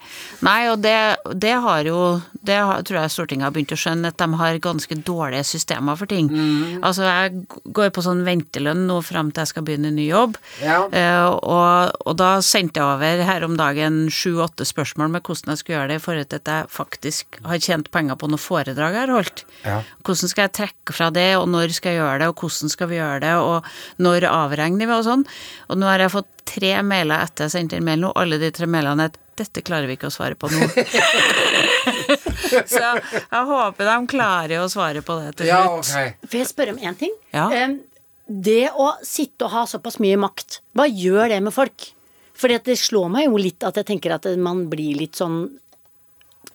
Nei, 0.44 0.58
og 0.72 0.82
det, 0.84 0.96
det 1.40 1.54
har 1.64 1.88
jo 1.88 2.02
Det 2.44 2.58
har, 2.60 2.84
tror 2.88 3.00
jeg 3.02 3.14
Stortinget 3.14 3.48
har 3.48 3.56
begynt 3.56 3.72
å 3.76 3.80
skjønne, 3.80 4.12
at 4.12 4.20
de 4.20 4.40
har 4.42 4.60
ganske 4.64 4.98
dårlige 5.08 5.46
systemer 5.48 5.96
for 6.00 6.12
ting. 6.12 6.28
Mm. 6.32 6.84
Altså, 6.84 7.08
jeg 7.08 7.72
går 7.76 7.94
på 7.96 8.04
sånn 8.04 8.26
ventelønn 8.28 8.86
nå 8.90 9.00
fram 9.06 9.32
til 9.32 9.46
jeg 9.46 9.54
skal 9.54 9.66
begynne 9.68 9.92
en 9.94 9.98
ny 10.00 10.10
jobb. 10.10 10.36
Ja. 10.64 10.82
Eh, 10.92 11.30
og, 11.30 11.96
og 12.04 12.20
da 12.20 12.34
sendte 12.46 12.82
jeg 12.82 12.98
over 12.98 13.24
her 13.30 13.48
om 13.48 13.56
dagen 13.60 14.02
sju-åtte 14.12 14.68
spørsmål 14.68 15.14
med 15.16 15.24
hvordan 15.24 15.54
jeg 15.54 15.62
skulle 15.62 15.78
gjøre 15.78 15.92
det 15.94 16.00
i 16.00 16.04
forhold 16.04 16.30
til 16.32 16.44
at 16.44 16.52
jeg 16.54 16.72
faktisk 16.76 17.40
har 17.48 17.64
tjent 17.64 17.92
penger 17.96 18.20
på 18.20 18.32
noe 18.32 18.42
foredrag 18.42 18.98
jeg 18.98 19.06
har 19.06 19.16
holdt. 19.16 19.46
Ja. 19.64 19.80
Hvordan 20.04 20.34
skal 20.34 20.48
jeg 20.48 20.56
trekke 20.60 20.96
fra 20.96 21.10
det, 21.16 21.30
og 21.40 21.48
når 21.52 21.76
skal 21.76 21.96
jeg 21.96 22.02
gjøre 22.02 22.09
det, 22.18 22.28
og 22.32 22.36
hvordan 22.42 22.70
skal 22.74 22.88
vi 22.90 22.98
gjøre 22.98 23.20
det, 23.22 23.36
og 23.38 23.64
når 24.02 24.26
avregner 24.32 24.88
vi, 24.90 24.94
og 24.98 25.06
sånn. 25.06 25.26
Og 25.70 25.78
nå 25.78 25.86
har 25.86 26.00
jeg 26.00 26.10
fått 26.18 26.32
tre 26.50 26.74
mailer 26.82 27.22
etter 27.28 27.46
jeg 27.46 27.52
sendte 27.54 27.78
inn 27.78 27.86
mail 27.86 28.00
nå, 28.02 28.10
alle 28.18 28.40
de 28.42 28.50
tre 28.52 28.66
mailene 28.66 29.06
er 29.06 29.12
dette 29.40 29.62
klarer 29.64 29.88
vi 29.88 29.94
ikke 29.96 30.10
å 30.10 30.12
svare 30.12 30.36
på 30.36 30.50
nå. 30.52 30.66
Så 32.68 32.80
jeg 32.82 33.44
håper 33.52 33.88
de 33.88 33.96
klarer 34.12 34.60
å 34.64 34.68
svare 34.72 35.04
på 35.06 35.16
det 35.22 35.36
til 35.40 35.48
Ja, 35.48 35.62
slutt. 35.80 35.86
ok. 35.86 36.28
Får 36.32 36.40
jeg 36.42 36.50
spørre 36.50 36.74
om 36.76 36.82
én 36.90 36.98
ting? 37.00 37.14
Ja. 37.32 37.46
Det 38.28 38.66
å 38.76 38.90
sitte 39.06 39.48
og 39.48 39.54
ha 39.56 39.64
såpass 39.70 40.00
mye 40.04 40.18
makt, 40.20 40.60
hva 40.78 40.86
gjør 40.90 41.32
det 41.32 41.40
med 41.46 41.56
folk? 41.56 41.92
For 42.40 42.52
det 42.52 42.76
slår 42.80 43.10
meg 43.12 43.28
jo 43.30 43.40
litt 43.40 43.64
at 43.68 43.80
jeg 43.80 43.88
tenker 43.90 44.14
at 44.16 44.28
man 44.40 44.66
blir 44.72 44.96
litt 45.00 45.16
sånn 45.20 45.42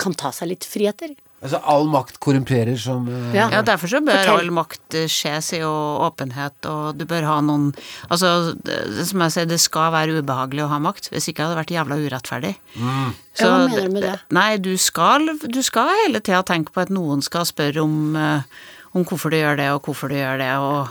Kan 0.00 0.14
ta 0.18 0.30
seg 0.34 0.48
litt 0.50 0.64
friheter. 0.66 1.12
Altså, 1.44 1.58
all 1.68 1.84
makt 1.92 2.16
korrumperer 2.24 2.76
som 2.80 3.04
eh, 3.12 3.34
Ja. 3.36 3.50
Ja, 3.52 3.60
derfor 3.66 3.90
så 3.92 3.98
bør 4.00 4.16
Fortell. 4.16 4.38
all 4.40 4.52
makt 4.56 4.94
skje, 4.96 5.02
skjes 5.12 5.50
i 5.58 5.60
og 5.66 6.04
åpenhet, 6.06 6.56
og 6.70 6.96
du 6.96 7.04
bør 7.10 7.26
ha 7.28 7.34
noen 7.44 7.66
Altså, 8.08 8.54
det, 8.64 8.78
som 9.10 9.20
jeg 9.26 9.34
sier, 9.34 9.48
det 9.50 9.58
skal 9.60 9.92
være 9.92 10.22
ubehagelig 10.22 10.64
å 10.64 10.70
ha 10.72 10.78
makt, 10.80 11.10
hvis 11.12 11.28
ikke 11.28 11.44
hadde 11.44 11.54
det 11.56 11.60
vært 11.62 11.74
jævla 11.76 11.98
urettferdig. 12.00 12.54
Ja, 12.80 13.04
hva 13.42 13.50
mener 13.68 13.88
du 13.90 13.92
med 13.98 14.06
det? 14.06 14.14
Nei, 14.32 14.48
du 14.56 14.72
skal, 14.80 15.28
du 15.44 15.60
skal 15.66 15.92
hele 16.04 16.22
tida 16.24 16.40
tenke 16.48 16.72
på 16.72 16.80
at 16.86 16.92
noen 16.94 17.20
skal 17.24 17.44
spørre 17.48 17.84
om, 17.84 18.16
eh, 18.16 18.64
om 18.96 19.04
hvorfor 19.04 19.30
du 19.34 19.36
gjør 19.42 19.60
det, 19.60 19.68
og 19.76 19.82
hvorfor 19.84 20.08
du 20.08 20.16
gjør 20.16 20.40
det, 20.40 20.50
og, 20.64 20.88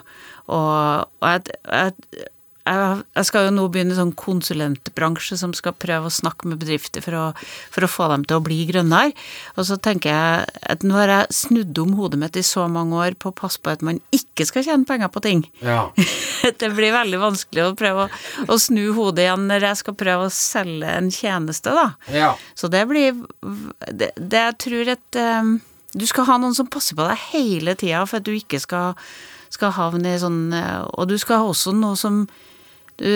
og, 0.54 1.10
og 1.24 1.28
jeg, 1.34 1.58
jeg, 1.66 2.30
jeg, 2.64 3.26
skal 3.28 3.48
jo 3.48 3.54
nå 3.58 3.66
begynne 3.72 3.92
i 3.92 3.98
sånn 3.98 4.14
konsulentbransje 4.16 5.36
som 5.42 5.52
skal 5.56 5.76
prøve 5.76 6.08
å 6.08 6.14
snakke 6.14 6.48
med 6.48 6.62
bedrifter 6.62 7.04
for 7.04 7.18
å, 7.20 7.24
for 7.74 7.84
å 7.84 7.90
få 7.92 8.08
dem 8.14 8.24
til 8.28 8.40
å 8.40 8.44
bli 8.46 8.62
grønnere. 8.70 9.12
Og 9.58 9.68
så 9.68 9.76
tenker 9.84 10.14
jeg 10.14 10.62
at 10.72 10.86
nå 10.88 10.96
har 10.96 11.12
jeg 11.12 11.38
snudd 11.42 11.82
om 11.84 11.98
hodet 12.00 12.22
mitt 12.22 12.40
i 12.40 12.46
så 12.48 12.70
mange 12.72 12.96
år 13.04 13.18
på 13.20 13.34
å 13.34 13.36
passe 13.36 13.60
på 13.60 13.74
at 13.74 13.84
man 13.84 14.00
ikke 14.16 14.48
skal 14.48 14.64
tjene 14.68 14.88
penger 14.88 15.12
på 15.12 15.24
ting. 15.26 15.44
Ja. 15.64 15.90
Det 16.60 16.72
blir 16.76 16.96
veldig 16.96 17.20
vanskelig 17.22 17.66
å 17.66 17.76
prøve 17.80 18.08
å, 18.08 18.22
å 18.52 18.58
snu 18.60 18.86
hodet 18.96 19.26
igjen 19.26 19.46
når 19.50 19.68
jeg 19.70 19.82
skal 19.84 19.98
prøve 20.00 20.28
å 20.28 20.34
selge 20.34 20.92
en 20.92 21.12
tjeneste, 21.14 21.72
da. 21.76 21.86
ja. 22.12 22.34
Så 22.56 22.70
det 22.72 22.84
blir 22.90 23.16
Det, 23.92 24.12
det 24.18 24.40
jeg 24.40 24.56
tror 24.64 24.92
at 24.94 25.18
um, 25.42 25.54
du 25.94 26.06
skal 26.10 26.28
ha 26.28 26.40
noen 26.42 26.56
som 26.58 26.68
passer 26.72 26.98
på 26.98 27.06
deg 27.06 27.28
hele 27.34 27.76
tida 27.80 28.04
for 28.08 28.20
at 28.20 28.28
du 28.28 28.34
ikke 28.36 28.60
skal, 28.62 28.98
skal 29.54 29.76
havne 29.76 30.16
i 30.16 30.22
sånn 30.22 30.54
uh, 30.56 30.88
Og 30.98 31.12
du 31.12 31.18
skal 31.22 31.42
ha 31.42 31.52
også 31.52 31.76
noe 31.78 32.00
som 32.00 32.24
du, 33.02 33.10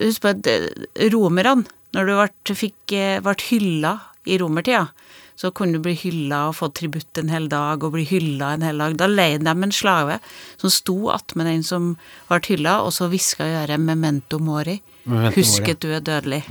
Husk 0.00 0.24
på 0.24 0.32
at 0.34 0.48
uh, 0.50 1.08
romerne 1.14 1.64
Når 1.94 2.08
du 2.08 2.12
ble, 2.18 2.56
fikk, 2.58 2.94
eh, 2.96 3.34
hylla 3.50 3.98
i 4.24 4.38
romertida, 4.40 4.88
så 5.36 5.50
kunne 5.52 5.76
du 5.76 5.84
bli 5.84 5.92
hylla 6.00 6.48
og 6.48 6.56
få 6.56 6.70
tributt 6.72 7.18
en 7.20 7.28
hel 7.28 7.46
dag 7.52 7.82
og 7.84 7.92
bli 7.92 8.06
hylla 8.08 8.54
en 8.54 8.64
hel 8.64 8.80
dag. 8.80 8.96
Da 8.96 9.06
leide 9.06 9.44
de 9.44 9.52
en 9.66 9.74
slave 9.74 10.16
som 10.56 10.72
sto 10.72 10.96
attmed 11.12 11.46
den 11.46 11.62
som 11.66 11.90
ble 12.30 12.40
hylla, 12.48 12.78
og 12.82 12.94
så 12.96 13.10
hviska 13.12 13.44
i 13.44 13.56
øret 13.62 13.78
'memento 13.84 14.40
mori'. 14.40 14.80
Memento 15.04 15.34
mori. 15.36 15.42
Husk 15.42 15.68
at 15.68 15.80
du 15.84 15.90
er 15.92 16.00
dødelig. 16.00 16.42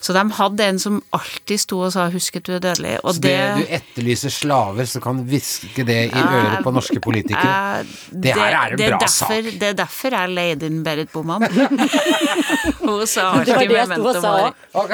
Så 0.00 0.14
de 0.14 0.22
hadde 0.38 0.64
en 0.66 0.78
som 0.78 0.96
alltid 1.12 1.58
sto 1.60 1.78
og 1.82 1.92
sa 1.92 2.08
'husket 2.10 2.42
du 2.46 2.52
er 2.54 2.60
dødelig'. 2.62 3.00
Og 3.04 3.14
Så 3.14 3.20
det, 3.20 3.34
du 3.56 3.64
etterlyser 3.74 4.30
slaver 4.30 4.84
som 4.86 5.02
kan 5.02 5.24
hviske 5.26 5.84
det 5.86 5.98
i 6.12 6.18
øret 6.18 6.62
på 6.64 6.70
norske 6.70 7.00
politikere. 7.00 7.80
Uh, 7.80 8.22
Det 8.22 8.34
her 8.34 8.54
er 8.54 8.72
en 8.72 8.78
det 8.78 8.88
bra 8.90 8.98
derfor, 8.98 9.08
sak. 9.08 9.60
Det 9.60 9.62
er 9.62 9.72
derfor 9.72 10.10
jeg 10.10 10.28
leide 10.30 10.66
inn 10.66 10.84
Berit 10.84 11.12
Boman. 11.12 11.42
Hun 12.82 13.06
sa 13.06 13.42
Det 13.44 13.54
alltid 13.54 13.68
memento 13.68 14.20
mori. 14.20 14.52
Ok, 14.74 14.92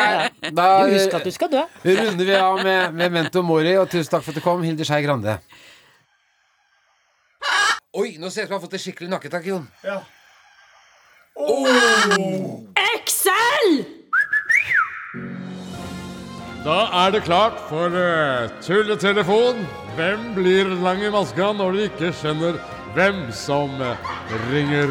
da 0.57 0.69
Husk 0.89 1.15
at 1.15 1.25
du 1.25 1.31
skal 1.31 1.49
dø. 1.53 1.63
runder 1.85 2.25
vi 2.25 2.35
av 2.35 2.63
med 2.65 2.93
Memento 2.95 3.43
Mori, 3.43 3.77
og 3.77 3.89
tusen 3.91 4.11
takk 4.11 4.23
for 4.25 4.31
at 4.31 4.37
du 4.37 4.41
kom, 4.41 4.63
Hilde 4.63 4.85
Skei 4.85 5.03
Grande. 5.03 5.39
Oi, 7.95 8.17
nå 8.19 8.31
ser 8.31 8.43
jeg 8.43 8.49
ut 8.49 8.49
som 8.49 8.55
jeg 8.55 8.59
har 8.59 8.61
fått 8.61 8.75
et 8.75 8.81
skikkelig 8.83 9.11
nakketak, 9.11 9.45
Jon. 9.47 9.69
Excel! 12.95 13.85
Da 16.65 16.77
er 17.05 17.11
det 17.13 17.25
klart 17.27 17.59
for 17.69 17.93
uh, 17.93 18.49
tulletelefon. 18.65 19.67
Hvem 19.97 20.31
blir 20.39 20.73
lang 20.81 21.03
i 21.05 21.11
maska 21.13 21.51
når 21.53 21.77
de 21.77 21.85
ikke 21.91 22.13
skjønner 22.17 22.57
hvem 22.95 23.21
som 23.35 23.77
eh, 23.83 24.09
ringer? 24.51 24.89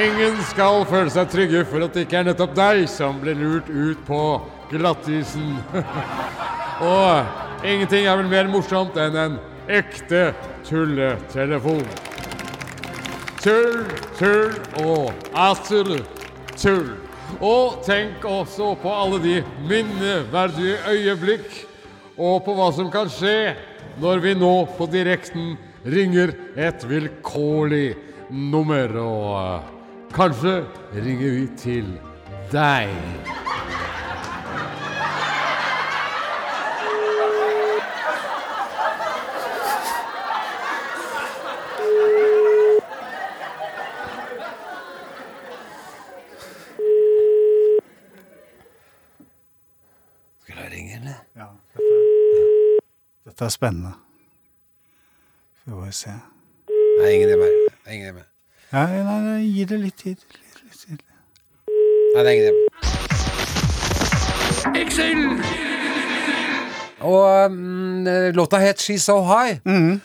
Ingen 0.00 0.42
skal 0.50 0.84
føle 0.90 1.12
seg 1.14 1.30
trygge 1.32 1.62
for 1.68 1.86
at 1.86 1.94
det 1.94 2.04
ikke 2.08 2.20
er 2.20 2.28
nettopp 2.32 2.52
deg 2.58 2.84
som 2.90 3.22
blir 3.22 3.38
lurt 3.38 3.70
ut 3.70 4.02
på 4.08 4.20
glattisen. 4.72 5.56
Og 6.90 7.64
ingenting 7.64 8.08
er 8.08 8.18
vel 8.20 8.30
mer 8.32 8.50
morsomt 8.50 8.98
enn 9.00 9.16
en 9.28 9.40
ekte 9.70 10.30
tulletelefon. 10.66 12.09
Tull, 13.40 13.86
tull 14.18 14.50
og 14.84 15.14
atter 15.32 15.94
tull. 16.60 16.90
Og 17.40 17.78
tenk 17.86 18.26
også 18.28 18.74
på 18.82 18.92
alle 18.92 19.20
de 19.22 19.38
minneverdige 19.64 20.76
øyeblikk, 20.90 21.48
og 22.20 22.44
på 22.44 22.52
hva 22.58 22.68
som 22.76 22.90
kan 22.92 23.08
skje 23.08 23.54
når 24.02 24.20
vi 24.26 24.34
nå 24.36 24.52
på 24.76 24.90
direkten 24.92 25.54
ringer 25.88 26.34
et 26.60 26.84
vilkårlig 26.84 27.94
nummer. 28.28 28.92
Og 29.00 29.26
eh, 29.40 29.74
kanskje 30.12 30.58
ringer 31.00 31.38
vi 31.40 31.46
til 31.64 31.94
deg. 32.52 32.92
Skal 50.40 50.56
jeg 50.64 50.72
ringe, 50.72 50.96
eller? 50.96 51.18
Ja, 51.36 51.46
dette, 51.74 52.80
dette 53.40 53.48
er 53.48 53.54
spennende. 53.56 53.90
Får 55.64 55.84
vi 55.86 55.92
se. 55.96 56.10
Nei, 57.00 57.12
ingen 57.14 57.30
hjemme. 57.30 57.46
her. 57.46 57.52
Det 57.70 57.88
er 57.88 57.94
Ingen 57.94 58.06
hjemme. 58.10 58.24
Ja, 58.72 58.82
nei, 58.84 59.20
nei, 59.24 59.44
gi 59.48 59.64
det 59.64 59.78
litt 59.80 59.96
tid. 59.96 60.18
Litt, 60.34 60.58
litt 60.60 60.76
tid. 60.82 61.00
Nei, 62.12 62.20
det 62.20 62.28
er 62.28 62.34
ingen 62.34 62.46
hjemme. 62.50 62.68
Og 67.00 67.52
mm, 67.54 68.04
låta 68.36 68.60
het 68.60 68.76
She's 68.84 69.08
So 69.08 69.22
High. 69.24 69.56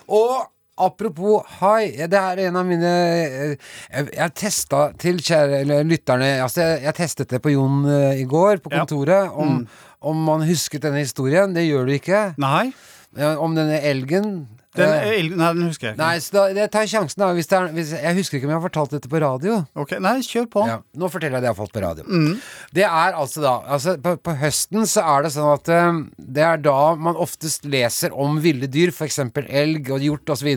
Og 0.07 0.47
apropos 0.79 1.43
high, 1.59 2.07
det 2.07 2.19
er 2.19 2.45
en 2.47 2.55
av 2.59 2.65
mine 2.67 2.87
eh, 2.87 3.53
Jeg, 3.91 4.09
jeg 4.15 4.33
testa 4.35 4.89
til 4.99 5.19
kjære 5.23 5.61
eller 5.63 5.83
lytterne 5.87 6.33
Altså, 6.43 6.61
jeg, 6.63 6.81
jeg 6.87 6.97
testet 7.03 7.35
det 7.35 7.39
på 7.43 7.51
Jon 7.51 7.83
uh, 7.83 8.15
i 8.15 8.23
går, 8.23 8.63
på 8.63 8.71
Ja. 8.71 8.87
mm. 8.87 9.35
om, 9.35 9.67
om 9.99 10.25
man 10.31 10.47
husket 10.47 10.87
denne 10.87 11.03
historien. 11.03 11.51
Det 11.55 11.67
gjør 11.67 11.83
du 11.87 11.91
ikke. 11.99 12.27
Nei, 12.39 12.71
Om 13.15 13.55
denne 13.55 13.79
elgen. 13.79 14.47
den, 14.75 14.91
elgen, 14.91 15.37
nei, 15.39 15.49
den 15.55 15.69
husker 15.69 15.87
jeg 15.87 15.93
ikke. 15.95 16.01
Nei, 16.01 16.15
så 16.19 16.33
da, 16.35 16.41
jeg 16.51 16.71
tar 16.73 16.87
sjansen, 16.91 17.21
da. 17.21 17.29
Hvis 17.37 17.47
det 17.47 17.55
er, 17.55 17.69
hvis, 17.77 17.91
jeg 17.95 18.17
husker 18.17 18.37
ikke 18.37 18.47
om 18.49 18.51
jeg 18.51 18.57
har 18.57 18.63
fortalt 18.65 18.95
dette 18.97 19.11
på 19.11 19.21
radio. 19.23 19.61
Ok, 19.79 19.93
Nei, 20.03 20.17
kjør 20.25 20.49
på. 20.51 20.65
Ja, 20.67 20.81
nå 20.99 21.07
forteller 21.13 21.37
jeg 21.39 21.45
det 21.45 21.47
jeg 21.47 21.55
har 21.55 21.59
fått 21.61 21.75
på 21.77 21.83
radio. 21.83 22.33
Det 22.75 22.83
er 22.83 23.15
altså 23.15 23.43
da 23.45 23.53
altså 23.77 23.93
på, 24.03 24.17
på 24.19 24.35
høsten 24.41 24.83
så 24.91 25.05
er 25.13 25.23
det 25.23 25.31
sånn 25.37 25.53
at 25.53 25.71
eh, 25.71 26.01
det 26.35 26.43
er 26.43 26.59
da 26.65 26.75
man 26.99 27.15
oftest 27.23 27.63
leser 27.71 28.11
om 28.11 28.35
ville 28.43 28.67
dyr, 28.67 28.91
f.eks. 28.91 29.21
elg 29.45 29.93
og 29.95 30.03
hjort 30.03 30.35
osv., 30.35 30.51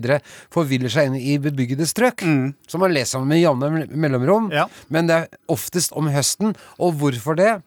forviller 0.54 0.92
seg 0.92 1.12
inn 1.12 1.20
i 1.20 1.38
bebygde 1.42 1.86
strøk. 1.86 2.26
Som 2.66 2.82
man 2.82 2.96
leser 2.96 3.22
om 3.22 3.30
med 3.30 3.44
jevne 3.44 3.86
mellomrom. 3.94 4.50
Ja. 4.50 4.66
Men 4.90 5.06
det 5.06 5.22
er 5.22 5.30
oftest 5.46 5.94
om 5.94 6.10
høsten. 6.10 6.58
Og 6.82 6.98
hvorfor 6.98 7.38
det? 7.38 7.60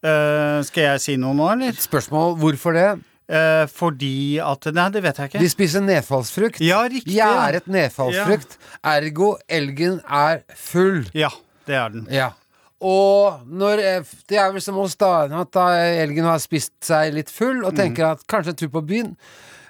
Uh, 0.00 0.64
skal 0.64 0.94
jeg 0.94 1.00
si 1.04 1.14
noe 1.20 1.36
nå, 1.36 1.50
eller? 1.52 1.76
Spørsmål 1.76 2.38
hvorfor 2.40 2.72
det? 2.72 2.88
Eh, 3.30 3.64
fordi 3.70 4.40
at 4.42 4.66
Nei, 4.74 4.88
det 4.90 5.04
vet 5.04 5.18
jeg 5.20 5.30
ikke. 5.30 5.38
De 5.44 5.48
spiser 5.52 5.84
nedfallsfrukt. 5.86 6.58
Ja, 6.66 6.80
riktig, 6.90 7.14
ja. 7.14 7.28
Gjæret 7.30 7.68
nedfallsfrukt. 7.70 8.56
Ergo 8.90 9.36
elgen 9.46 10.00
er 10.10 10.40
full. 10.58 11.04
Ja, 11.14 11.30
det 11.70 11.76
er 11.78 11.92
den. 11.94 12.08
Ja. 12.10 12.32
Og 12.80 13.44
når 13.46 13.82
eh, 13.84 14.10
Det 14.28 14.38
er 14.40 14.50
vel 14.54 14.62
som 14.64 14.78
hos 14.80 14.96
da, 14.98 15.28
at 15.28 15.52
da 15.54 15.68
elgen 16.00 16.24
har 16.26 16.40
spist 16.42 16.72
seg 16.88 17.14
litt 17.14 17.30
full 17.30 17.62
og 17.68 17.76
tenker 17.78 18.14
at 18.14 18.26
kanskje 18.26 18.54
en 18.56 18.60
tur 18.64 18.72
på 18.74 18.82
byen. 18.88 19.14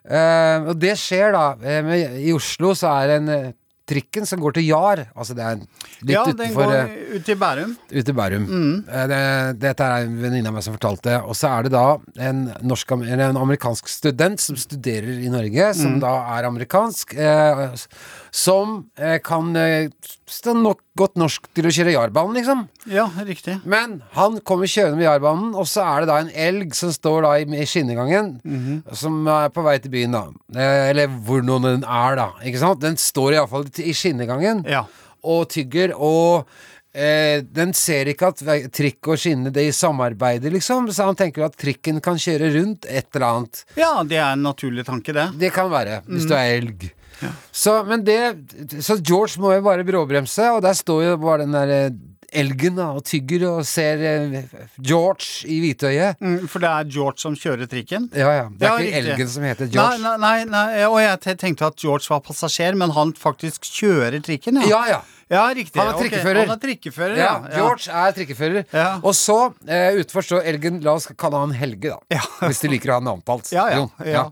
Eh, 0.09 0.69
og 0.71 0.79
det 0.81 0.95
skjer 0.97 1.35
da. 1.37 1.45
eh, 1.61 1.91
I 2.25 2.33
Oslo 2.33 2.73
så 2.79 2.95
er 3.03 3.11
det 3.11 3.17
en 3.21 3.29
eh, 3.35 3.51
trikken 3.91 4.29
som 4.29 4.41
går 4.43 4.59
til 4.59 4.69
Jar. 4.69 5.05
Altså 5.15 5.37
det 5.37 5.47
er 5.47 5.61
litt 5.61 6.15
ja, 6.15 6.25
den 6.27 6.55
går 6.57 6.75
eh, 6.77 6.97
ut 7.17 7.27
til 7.27 7.39
Bærum. 7.41 7.75
Ut 7.91 8.13
i 8.13 8.17
Bærum. 8.17 8.47
Mm. 8.49 8.75
Det, 9.11 9.23
dette 9.63 9.89
er 9.89 10.07
en 10.07 10.19
venninne 10.23 10.53
av 10.53 10.57
meg 10.57 10.67
som 10.67 10.77
fortalte. 10.77 11.19
Og 11.27 11.37
så 11.39 11.51
er 11.51 11.67
det 11.67 11.75
da 11.75 11.85
en, 12.29 12.47
norsk, 12.63 12.95
eller 13.01 13.27
en 13.31 13.41
amerikansk 13.41 13.91
student 13.91 14.43
som 14.43 14.59
studerer 14.61 15.21
i 15.27 15.33
Norge, 15.33 15.73
som 15.79 15.99
da 16.03 16.15
er 16.37 16.49
amerikansk, 16.49 17.15
eh, 17.19 17.67
som 18.31 18.81
eh, 18.99 19.19
kan 19.25 19.55
eh, 19.59 19.91
stå 20.31 20.55
nok 20.59 20.85
godt 21.01 21.17
norsk 21.19 21.47
til 21.57 21.67
å 21.67 21.73
kjøre 21.73 21.95
Jarbanen, 21.95 22.37
liksom. 22.37 22.65
Ja, 22.91 23.07
riktig. 23.27 23.57
Men 23.69 24.01
han 24.15 24.39
kommer 24.47 24.69
kjørende 24.71 24.99
med 24.99 25.07
Jarbanen, 25.07 25.53
og 25.59 25.67
så 25.71 25.85
er 25.87 26.03
det 26.03 26.11
da 26.11 26.19
en 26.21 26.33
elg 26.47 26.75
som 26.77 26.93
står 26.95 27.25
da 27.25 27.33
i, 27.41 27.47
i 27.63 27.67
skinnegangen, 27.69 28.35
som 28.97 29.21
er 29.31 29.49
på 29.55 29.65
vei 29.65 29.79
til 29.83 29.95
byen, 29.95 30.17
da. 30.17 30.25
Eh, 30.55 30.91
eller 30.91 31.11
hvor 31.27 31.45
nå 31.47 31.61
den 31.65 31.87
er, 31.87 32.19
da. 32.21 32.29
Ikke 32.47 32.63
sant? 32.63 32.83
Den 32.85 32.99
står 33.01 33.39
iallfall 33.39 33.67
i 33.83 33.95
skinnegangen 33.97 34.65
Ja. 34.69 34.85
og 35.25 35.49
tygger, 35.53 35.93
og 35.97 36.47
eh, 36.95 37.41
den 37.47 37.73
ser 37.77 38.09
ikke 38.11 38.31
at 38.33 38.73
trikk 38.75 39.09
og 39.13 39.19
skinne 39.21 39.53
det 39.55 39.67
i 39.69 39.73
samarbeider, 39.77 40.51
liksom, 40.51 40.89
så 40.93 41.07
han 41.11 41.19
tenker 41.19 41.45
at 41.47 41.57
trikken 41.61 42.01
kan 42.03 42.17
kjøre 42.21 42.53
rundt 42.57 42.87
et 42.89 43.07
eller 43.15 43.27
annet. 43.29 43.65
ja, 43.79 43.93
det 44.03 44.17
er 44.19 44.33
en 44.33 44.43
naturlig 44.43 44.85
tanke, 44.89 45.13
det. 45.17 45.29
Det 45.39 45.53
kan 45.55 45.71
være, 45.71 46.01
hvis 46.09 46.27
du 46.27 46.35
er 46.35 46.57
elg. 46.61 46.91
Så, 47.53 47.83
men 47.85 48.01
det, 48.03 48.17
så 48.81 48.97
George 49.05 49.37
må 49.43 49.51
jo 49.53 49.61
bare 49.67 49.85
bråbremse, 49.85 50.47
og 50.55 50.63
der 50.65 50.73
står 50.79 51.03
jo 51.05 51.17
bare 51.21 51.43
den 51.45 51.53
der 51.53 51.69
eh, 51.75 51.91
elgen 52.33 52.77
da, 52.79 52.89
og 52.97 53.05
tygger 53.09 53.45
og 53.51 53.61
ser 53.69 54.03
eh, 54.07 54.37
George 54.79 55.47
i 55.51 55.61
hvitøyet. 55.65 56.21
Mm, 56.23 56.49
for 56.51 56.63
det 56.63 56.71
er 56.71 56.91
George 56.95 57.23
som 57.23 57.37
kjører 57.39 57.69
trikken. 57.71 58.09
Ja, 58.15 58.31
ja. 58.39 58.49
Det 58.51 58.67
er 58.69 58.71
Ja, 58.71 58.87
ikke 58.87 59.01
elgen 59.05 59.33
som 59.35 59.47
heter 59.49 59.71
George. 59.71 59.99
Nei, 60.03 60.17
nei, 60.19 60.45
nei, 60.47 60.51
nei, 60.53 60.85
og 60.89 61.01
jeg 61.03 61.39
tenkte 61.41 61.67
at 61.71 61.77
George 61.81 62.07
var 62.11 62.23
passasjer, 62.27 62.77
men 62.79 62.95
han 62.97 63.15
faktisk 63.19 63.67
kjører 63.69 64.21
trikken, 64.25 64.63
ja. 64.63 64.69
Ja, 64.71 64.83
ja. 64.97 65.01
Ja, 65.31 65.45
riktig. 65.55 65.79
Han 65.79 65.93
er 65.93 65.95
ok, 65.95 66.03
trikkefører. 66.05 66.41
Han 66.43 66.57
er 66.57 66.63
trikkefører, 66.65 67.19
Ja, 67.21 67.33
ja. 67.47 67.53
George 67.61 68.01
er 68.05 68.17
trikkefører. 68.17 68.65
Ja. 68.75 68.89
Og 69.03 69.15
så, 69.15 69.39
uh, 69.55 70.01
utenfor 70.01 70.27
står 70.27 70.49
elgen 70.51 70.81
La 70.87 70.97
oss 70.99 71.07
kalle 71.19 71.39
han 71.45 71.55
Helge, 71.55 71.93
da. 71.95 72.01
Ja. 72.19 72.25
Hvis 72.49 72.65
du 72.65 72.69
liker 72.73 72.97
å 72.97 72.99
ha. 72.99 73.39
Ja, 73.55 73.69
ja, 73.71 73.79
Jon. 73.79 73.93
ja. 74.07 74.27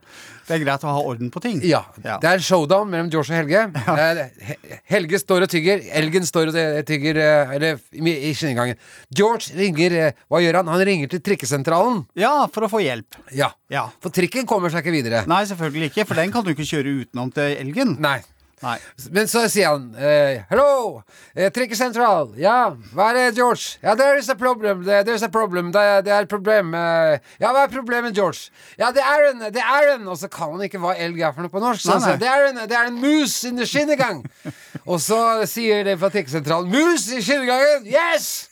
Det 0.49 0.57
er 0.57 0.63
greit 0.63 0.85
å 0.87 0.93
ha 0.97 1.01
orden 1.05 1.29
på 1.33 1.43
ting. 1.45 1.59
Ja. 1.67 1.83
Det 2.01 2.25
er 2.25 2.41
showdown 2.41 2.89
mellom 2.89 3.11
George 3.13 3.35
og 3.35 3.37
Helge. 3.43 3.67
Eh, 3.99 4.79
Helge 4.89 5.21
står 5.21 5.45
og 5.45 5.53
tygger. 5.53 5.83
Elgen 6.01 6.25
står 6.25 6.53
og 6.53 6.57
tygger 6.89 7.21
eh, 7.21 7.53
Eller 7.57 7.83
i 7.99 8.33
skinnegangen. 8.37 8.79
George 9.13 9.53
ringer 9.59 9.97
eh, 9.99 10.23
Hva 10.31 10.41
gjør 10.41 10.61
han? 10.63 10.71
Han 10.73 10.85
ringer 10.89 11.13
til 11.13 11.21
trikkesentralen. 11.25 12.01
Ja, 12.19 12.33
for 12.55 12.65
å 12.65 12.73
få 12.73 12.81
hjelp. 12.85 13.19
Ja. 13.37 13.51
Ja. 13.73 13.89
For 14.05 14.15
trikken 14.15 14.49
kommer 14.49 14.73
seg 14.73 14.87
ikke 14.87 14.97
videre. 14.97 15.25
Nei, 15.29 15.43
selvfølgelig 15.51 15.93
ikke, 15.93 16.09
for 16.09 16.21
den 16.23 16.33
kan 16.33 16.47
du 16.47 16.55
ikke 16.55 16.69
kjøre 16.69 16.97
utenom 17.03 17.33
til 17.37 17.53
elgen. 17.59 17.97
Nei. 18.01 18.21
Nei. 18.63 18.77
Men 19.15 19.29
så 19.31 19.45
sier 19.51 19.71
han 19.71 19.91
eh, 19.95 20.41
Hello, 20.51 21.03
eh, 21.37 21.51
trikkesentral. 21.55 22.33
Ja, 22.41 22.73
hva 22.95 23.11
er 23.13 23.19
det, 23.19 23.27
George? 23.39 23.77
Ja, 23.85 23.95
there 23.99 24.19
is 24.19 24.29
a 24.33 24.35
problem. 24.39 24.83
There 24.87 25.15
is 25.15 25.23
a 25.23 25.31
problem. 25.31 25.71
Det, 25.73 25.85
det 26.09 26.13
er 26.15 26.27
et 26.27 26.33
problem. 26.33 26.75
eh, 26.75 27.19
ja, 27.39 27.53
hva 27.55 27.67
er 27.67 27.73
problemet, 27.73 28.17
George? 28.17 28.51
Ja, 28.81 28.91
det 28.95 29.05
er 29.05 29.31
en, 29.31 29.47
det 29.55 29.63
er 29.63 29.95
en 29.95 30.09
Og 30.09 30.19
så 30.19 30.29
kan 30.33 30.53
han 30.57 30.65
ikke 30.67 30.81
hva 30.83 30.97
elg 30.99 31.21
er 31.21 31.33
for 31.37 31.47
noe 31.47 31.53
på 31.53 31.63
norsk. 31.63 31.85
Så 31.85 31.99
Nei, 31.99 32.15
nei. 32.15 32.19
det 32.19 32.29
er 32.33 32.49
en, 32.51 32.63
det 32.69 32.79
er 32.79 32.91
en 32.91 33.01
mus 33.03 33.39
the 33.59 33.67
skinnegang. 33.67 34.25
og 34.91 35.01
så 35.01 35.45
sier 35.47 35.85
det 35.85 35.99
fra 36.01 36.11
trikkesentralen 36.13 36.71
Mus 36.73 37.09
i 37.13 37.23
skinnegangen! 37.23 37.87
Yes! 37.87 38.48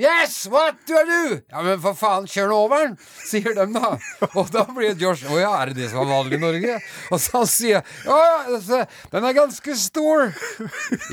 Yes, 0.00 0.46
what 0.48 0.78
gjør 0.88 1.04
du? 1.04 1.40
Ja, 1.50 1.60
men 1.60 1.80
for 1.82 1.96
faen, 1.98 2.24
kjør 2.30 2.48
nå 2.48 2.58
over 2.64 2.86
den, 2.86 2.94
sier 3.28 3.52
de 3.56 3.66
da. 3.74 3.90
Og 4.30 4.48
da 4.54 4.64
blir 4.72 4.94
Josh 4.96 5.26
Å 5.28 5.36
ja, 5.36 5.50
er 5.60 5.72
det 5.72 5.82
det 5.82 5.90
som 5.92 6.00
er 6.00 6.08
vanlig 6.08 6.38
i 6.38 6.40
Norge? 6.40 6.76
Og 7.12 7.20
så 7.20 7.42
han 7.42 7.50
sier 7.50 7.82
Å, 7.82 8.16
ja, 8.16 8.38
altså, 8.54 8.80
den 9.12 9.28
er 9.28 9.36
ganske 9.36 9.76
stor. 9.76 10.32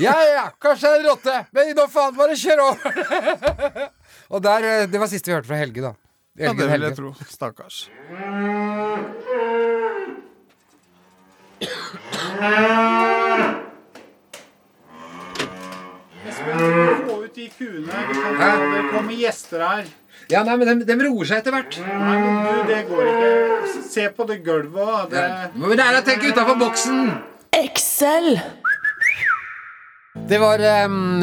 Ja 0.00 0.16
ja, 0.24 0.46
kanskje 0.62 0.88
det 0.88 0.94
er 0.94 1.02
en 1.02 1.08
rotte, 1.10 1.36
men 1.52 1.74
nå 1.76 1.84
faen, 1.92 2.16
bare 2.16 2.38
kjør 2.38 2.64
over 2.70 2.96
den. 2.96 3.88
Og 4.32 4.42
der, 4.44 4.64
eh, 4.64 4.86
det 4.88 5.00
var 5.00 5.12
siste 5.12 5.30
vi 5.30 5.36
hørte 5.36 5.50
fra 5.50 5.60
Helge, 5.60 5.84
da. 5.84 5.92
Ja, 6.38 6.54
det 6.56 6.70
vil 6.70 6.88
jeg 6.88 6.96
tro. 6.96 7.12
Stakkars. 7.28 7.88
Ut 16.48 17.17
de 17.38 17.48
kuene. 17.54 18.04
Hæ? 18.40 18.50
Det 18.74 18.84
kommer 18.92 19.14
gjester 19.14 19.62
her. 19.62 19.90
Ja, 20.28 20.42
nei, 20.44 20.56
men 20.60 20.80
de, 20.82 20.86
de 20.88 20.96
roer 21.06 21.28
seg 21.28 21.40
etter 21.40 21.54
hvert. 21.54 21.78
Nei, 21.86 22.16
men 22.20 22.38
du, 22.44 22.62
det 22.68 22.80
går 22.90 23.10
ikke. 23.12 23.82
Se 23.88 24.08
på 24.14 24.26
det 24.28 24.40
gulvet 24.44 25.12
Det... 25.12 25.22
Ja. 25.22 25.50
Men 25.54 25.76
det 25.78 25.84
er 25.86 26.00
å 26.00 26.06
tenke 26.06 26.32
utafor 26.32 26.58
boksen. 26.60 27.12
Excel. 27.56 28.34
Det 30.28 30.36
var 30.42 30.60
um, 30.84 31.22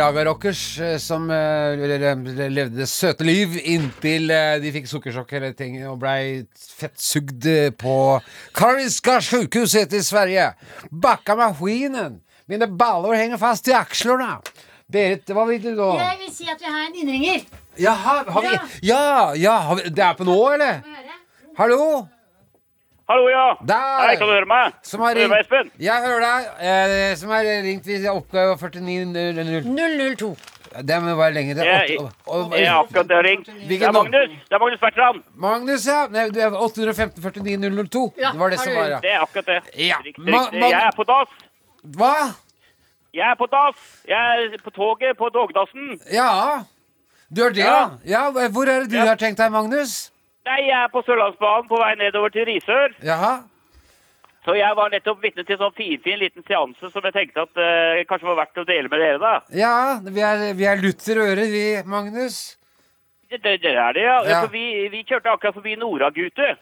Raga 0.00 0.24
Rockers 0.26 0.62
eh, 0.82 0.96
som 0.98 1.28
uh, 1.30 1.76
levde 1.78 2.72
det 2.74 2.88
søte 2.90 3.26
liv 3.28 3.54
inntil 3.60 4.32
uh, 4.32 4.56
de 4.58 4.72
fikk 4.74 4.88
sukkersjokk 4.90 5.36
hele 5.36 5.52
ting 5.54 5.76
og 5.86 6.00
blei 6.02 6.40
fettsugd 6.80 7.46
på 7.78 7.96
Karinska 8.56 9.20
sjukehuset 9.22 9.94
i 9.94 10.02
Sverige. 10.02 10.48
Bakka 10.90 11.36
maskinen! 11.38 12.18
Mine 12.50 12.66
baller 12.66 13.14
henger 13.20 13.38
fast 13.38 13.70
i 13.70 13.76
akslene. 13.76 14.40
Berit, 14.92 15.30
hva 15.32 15.44
vil 15.48 15.62
du 15.62 15.70
da? 15.78 15.90
Jeg 16.00 16.18
vil 16.22 16.32
si 16.34 16.48
at 16.52 16.60
vi 16.60 16.68
har 16.70 16.86
en 16.88 16.96
innringer. 17.02 17.44
Jaha, 17.80 18.16
har 18.28 18.42
vi 18.44 18.56
Ja, 18.88 19.04
ja, 19.38 19.54
har 19.68 19.78
vi, 19.78 19.88
det 19.88 20.04
er 20.04 20.18
på 20.18 20.26
nå, 20.28 20.36
eller? 20.52 20.82
Hallo? 21.58 22.08
Hallo, 23.08 23.28
ja. 23.28 23.46
Der! 23.68 24.06
Hei, 24.06 24.16
kan 24.16 24.28
du 24.28 24.32
høre 24.32 24.48
meg? 24.48 24.72
Som 24.86 25.02
har 25.04 25.16
Hører 25.16 25.28
meg, 25.28 25.42
ringt 25.42 25.46
Espen? 25.48 25.70
Jeg 25.82 26.04
hører 26.04 26.22
deg. 26.24 26.50
Eh, 26.70 27.14
som 27.20 27.32
har 27.34 27.48
ringt 27.66 27.86
ved 27.88 28.06
oppgave 28.12 28.54
4900. 28.60 29.62
002. 30.16 30.30
Det 30.88 30.98
må 31.04 31.16
være 31.18 31.34
lenger. 31.36 31.58
Det 31.58 31.66
er 31.66 31.82
Jeg, 31.90 31.98
jeg 32.56 32.70
har 32.70 32.78
akkurat 32.86 33.10
ringt. 33.26 33.50
Det 33.68 33.80
er? 33.82 33.92
Magnus. 33.92 34.30
Det 34.48 34.56
er 34.56 34.62
Magnus 34.62 34.80
Bertrand. 34.80 35.18
Magnus, 35.34 35.84
ja. 35.86 36.06
Nei, 36.14 36.28
du 36.32 36.40
er 36.40 36.56
815 36.56 37.20
49 37.20 37.88
002. 37.90 38.04
Ja, 38.22 38.30
det 38.32 38.40
var 38.40 38.54
det 38.54 38.60
som 38.62 38.78
var, 38.78 38.88
ja. 38.94 39.00
Det 39.04 39.12
er 39.12 39.26
akkurat 39.26 39.50
det. 39.50 39.58
Ja. 39.88 39.98
Riktig, 40.06 40.24
Ma- 40.24 40.46
riktig. 40.46 40.70
Jeg 40.70 40.86
er 40.86 40.96
på 40.96 41.04
dass. 41.10 41.36
Hva? 41.98 42.14
Jeg 43.14 43.26
er 43.30 43.34
på 43.36 43.46
dass. 43.52 43.80
Jeg 44.08 44.18
er 44.54 44.58
på 44.64 44.70
toget 44.70 45.16
på 45.18 45.28
Dogdassen. 45.34 45.98
Ja. 46.12 46.64
Du 47.36 47.42
er 47.44 47.50
det, 47.52 47.64
ja? 47.64 47.90
ja. 48.08 48.22
Hvor 48.48 48.64
er 48.68 48.80
det 48.84 48.90
du 48.90 48.96
Ja. 48.96 49.04
har 49.12 49.16
tenkt 49.20 49.38
deg, 49.38 49.50
Magnus? 49.52 50.10
Nei, 50.44 50.60
jeg 50.68 50.78
er 50.84 50.88
på 50.92 51.02
Sørlandsbanen 51.06 51.68
på 51.68 51.78
vei 51.78 51.94
nedover 52.00 52.28
til 52.34 52.44
Risør. 52.48 52.94
Jaha. 53.04 53.34
Så 54.44 54.56
jeg 54.58 54.74
var 54.74 54.88
nettopp 54.90 55.20
vitne 55.22 55.44
til 55.46 55.54
en 55.54 55.60
sånn 55.60 55.76
finfin 55.76 56.18
liten 56.18 56.42
seanse 56.48 56.88
som 56.90 57.04
jeg 57.06 57.12
tenkte 57.14 57.44
at 57.44 57.60
uh, 57.62 58.00
kanskje 58.10 58.26
var 58.26 58.40
verdt 58.40 58.58
å 58.58 58.64
dele 58.66 58.88
med 58.90 58.98
dere, 58.98 59.20
da. 59.22 59.34
Ja, 59.54 59.74
vi 60.02 60.20
er, 60.26 60.42
vi 60.58 60.64
er 60.66 60.82
lutter 60.82 61.20
Øre, 61.22 61.44
vi, 61.52 61.62
Magnus. 61.86 62.40
Det, 63.30 63.38
det, 63.44 63.60
det 63.62 63.76
er 63.78 63.92
det, 63.94 64.02
ja. 64.02 64.16
Ja. 64.26 64.40
For 64.42 64.50
vi, 64.56 64.88
vi 64.90 65.04
kjørte 65.06 65.30
akkurat 65.30 65.54
forbi 65.54 65.76
Noragute. 65.78 66.56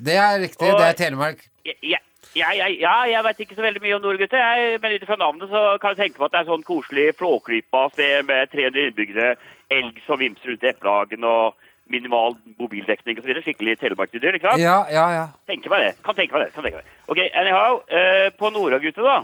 Det 0.00 0.16
er 0.16 0.40
riktig. 0.46 0.70
Og- 0.72 0.80
Det 0.80 0.86
er 0.88 0.96
Telemark. 1.02 1.44
Ja, 1.66 1.72
ja, 1.82 1.98
ja, 2.34 2.50
ja, 2.56 2.66
ja, 2.68 2.94
jeg 3.10 3.24
vet 3.24 3.42
ikke 3.44 3.56
så 3.58 3.64
veldig 3.64 3.82
mye 3.84 3.96
om 3.96 4.02
Noragute, 4.02 4.40
jeg, 4.40 4.80
men 4.82 4.96
ut 4.96 5.06
fra 5.08 5.18
navnet 5.20 5.52
så 5.52 5.62
kan 5.82 5.94
jeg 5.94 6.00
tenke 6.02 6.20
på 6.20 6.26
at 6.26 6.34
det 6.34 6.40
er 6.40 6.48
sånn 6.50 6.66
koselig 6.66 7.06
flåklypa 7.20 7.86
sted 7.94 8.26
med 8.28 8.50
300 8.52 8.88
innbyggere, 8.90 9.30
elg 9.76 10.02
som 10.06 10.20
vimser 10.20 10.52
rundt 10.52 10.66
i 10.66 10.70
eplehagen 10.72 11.24
og 11.28 11.54
minimal 11.92 12.34
mobildekning 12.58 13.20
osv. 13.20 13.32
Skikkelig 13.44 13.76
telemarkedyr, 13.80 14.36
ikke 14.36 14.50
sant? 14.50 14.62
Ja, 14.62 14.80
ja, 14.90 15.06
ja. 15.14 15.24
Tenker 15.46 15.70
meg 15.70 15.84
det. 15.84 15.94
Kan 16.04 16.18
tenke 16.18 16.34
meg 16.34 16.46
det. 16.46 16.52
kan 16.54 16.66
tenke 16.66 16.80
meg 16.80 16.86
det. 16.86 16.98
Ok, 17.12 17.20
anyhow, 17.42 17.80
eh, 17.86 18.28
på 18.34 18.50
Noragute 18.50 19.06
da, 19.06 19.20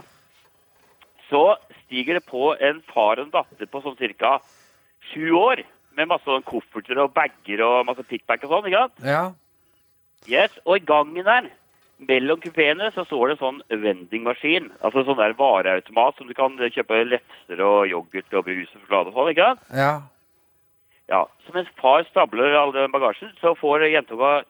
så 1.29 1.43
stiger 1.83 2.19
det 2.19 2.25
på 2.29 2.53
en 2.55 2.81
far 2.93 3.19
og 3.19 3.27
en 3.27 3.33
datter 3.35 3.69
på 3.69 3.83
sånn 3.83 3.99
cirka 3.99 4.37
sju 5.11 5.33
år, 5.37 5.63
med 5.93 6.09
masse 6.09 6.25
sånn 6.25 6.45
kofferter 6.47 6.97
og 7.03 7.11
bager 7.13 7.61
og 7.61 7.83
masse 7.85 8.05
pickback 8.09 8.47
og 8.47 8.55
sånn, 8.55 8.69
ikke 8.71 8.85
sant? 8.87 9.07
ja. 9.07 9.23
Yes, 10.23 10.53
og 10.63 10.77
i 10.79 10.85
gangen 10.87 11.25
der, 11.27 11.49
mellom 12.07 12.39
kupeene, 12.43 12.89
så 12.95 13.05
står 13.07 13.27
det 13.27 13.35
en 13.35 13.41
sånn 13.43 13.83
vendingmaskin. 13.83 14.71
Altså 14.81 15.05
sånn 15.07 15.19
der 15.19 15.35
vareautomat 15.39 16.17
som 16.17 16.29
du 16.29 16.33
kan 16.37 16.57
kjøpe 16.59 17.03
lefser 17.09 17.61
og 17.63 17.91
yoghurt 17.91 18.39
og 18.39 18.47
brus 18.47 18.71
og 18.73 18.81
sjokolade 18.81 19.13
og 19.13 19.19
sånn, 19.19 19.31
ikke 19.35 19.51
sant? 19.51 19.69
ja. 19.77 19.93
Ja, 21.11 21.25
så 21.43 21.51
mens 21.51 21.67
far 21.81 22.05
stabler 22.07 22.55
all 22.55 22.71
den 22.71 22.93
bagasjen, 22.93 23.33
så 23.41 23.51
får 23.59 23.83
jentunga 23.91 24.45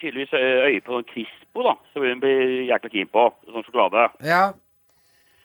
tydeligvis 0.00 0.34
øye 0.34 0.82
på 0.82 0.96
sånn 0.96 1.06
Crispo, 1.06 1.62
da, 1.64 1.76
som 1.94 2.02
hun 2.04 2.20
blir 2.22 2.66
jækla 2.66 2.90
keen 2.92 3.10
på, 3.14 3.28
sånn 3.48 3.66
sjokolade. 3.66 4.10
ja. 4.26 4.44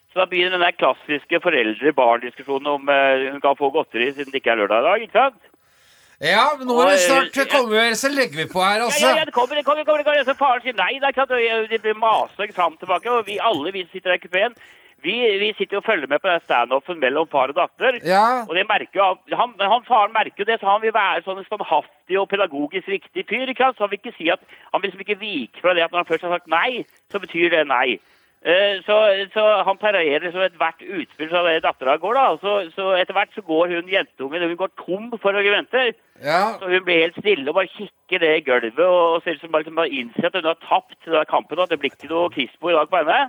Så 0.09 0.23
da 0.23 0.25
begynner 0.25 0.57
den 0.57 0.63
der 0.65 0.73
klassiske 0.73 1.37
foreldre-barn-diskusjonen 1.43 2.69
om 2.71 2.87
eh, 2.89 3.27
hun 3.29 3.43
kan 3.43 3.57
få 3.59 3.69
godteri 3.69 4.07
siden 4.09 4.33
det 4.33 4.39
ikke 4.41 4.55
er 4.55 4.63
lørdag 4.63 4.81
i 4.81 4.87
dag, 4.87 5.03
ikke 5.05 5.19
sant? 5.19 5.48
Ja, 6.19 6.49
men 6.59 6.67
nå 6.67 6.75
er 6.83 6.89
det 6.91 7.03
snart 7.05 7.37
kommer, 7.53 7.93
så 7.95 8.09
legger 8.11 8.41
vi 8.41 8.47
på 8.51 8.59
her, 8.59 8.81
Ja, 8.81 8.89
altså. 8.89 9.05
ja, 9.05 9.21
ja, 9.21 9.27
det 9.29 9.33
kommer, 9.33 9.55
det 9.55 9.63
kommer, 9.63 9.79
det 9.79 9.87
kommer, 9.87 10.03
det 10.03 10.09
kommer. 10.09 10.25
Så 10.27 10.35
faren 10.35 10.65
sier 10.65 10.75
nei, 10.75 10.97
da, 10.99 11.13
ikke 11.13 11.23
sant? 11.23 11.31
Og 11.31 11.85
det 11.85 11.95
masing 11.95 12.51
fram 12.57 12.75
og 12.75 12.81
tilbake, 12.81 13.13
og 13.13 13.23
vi 13.29 13.39
alle 13.39 13.71
vi 13.71 13.85
sitter 13.93 14.17
i 14.17 14.19
kupeen, 14.19 14.57
vi, 14.99 15.15
vi 15.39 15.53
sitter 15.55 15.79
og 15.79 15.85
følger 15.87 16.11
med 16.11 16.19
på 16.19 16.33
standupen 16.43 16.99
mellom 16.99 17.27
far 17.31 17.53
og 17.53 17.55
datter. 17.55 18.01
Ja. 18.03 18.43
Og 18.43 18.51
det 18.57 18.65
merker 18.67 18.99
jo, 18.99 19.07
han, 19.39 19.55
han 19.63 19.87
faren 19.87 20.11
merker 20.11 20.43
jo 20.43 20.49
det, 20.49 20.59
så 20.59 20.67
han 20.67 20.83
vil 20.83 20.91
være 20.95 21.23
sånn 21.23 21.39
standhaftig 21.47 22.19
og 22.19 22.27
pedagogisk 22.33 22.91
riktig 22.91 23.23
fyr, 23.29 23.47
ikke? 23.53 23.71
Så 23.77 23.85
han 23.85 23.93
vil 23.93 24.01
ikke 24.01 24.17
si 24.17 24.27
at, 24.33 24.43
han 24.73 24.83
vil 24.83 24.91
liksom 24.91 25.05
ikke 25.07 25.21
vike 25.23 25.63
fra 25.63 25.75
det 25.77 25.87
at 25.87 25.95
når 25.95 26.03
han 26.03 26.11
først 26.11 26.27
har 26.27 26.35
sagt 26.35 26.51
nei, 26.51 26.83
så 27.13 27.23
betyr 27.23 27.55
det 27.55 27.63
nei. 27.71 27.99
Eh, 28.39 28.79
så, 28.87 28.95
så 29.33 29.41
han 29.67 29.77
parerer 29.77 30.23
liksom 30.23 30.41
ethvert 30.45 30.83
utspill 30.83 31.27
fra 31.31 31.57
dattera 31.59 31.97
går 31.99 32.15
da, 32.15 32.27
så, 32.39 32.53
så 32.71 32.93
etter 32.95 33.17
hvert 33.17 33.33
så 33.35 33.41
går 33.43 33.73
hun 33.73 33.91
jentungen, 33.91 34.45
hun 34.47 34.61
går 34.61 34.71
tom 34.79 35.09
for 35.19 35.35
argumenter. 35.35 35.91
Ja. 36.23 36.55
Så 36.59 36.69
hun 36.71 36.85
blir 36.85 37.03
helt 37.03 37.19
stille 37.19 37.51
og 37.51 37.57
bare 37.57 37.73
kikker 37.73 38.23
ned 38.23 38.37
i 38.37 38.45
gulvet 38.47 38.79
og 38.85 39.19
ser 39.23 39.35
ut 39.35 39.43
som 39.43 39.59
hun 39.59 39.75
bare 39.81 39.91
innser 39.91 40.29
at 40.29 40.39
hun 40.39 40.47
har 40.47 40.61
tapt 40.63 41.11
kampen, 41.27 41.59
og 41.59 41.67
at 41.67 41.75
det 41.75 41.81
blir 41.83 41.91
ikke 41.91 42.11
noe 42.13 42.31
Crispo 42.31 42.71
i 42.71 42.77
dag 42.79 42.87
på 42.87 43.01
henne. 43.01 43.19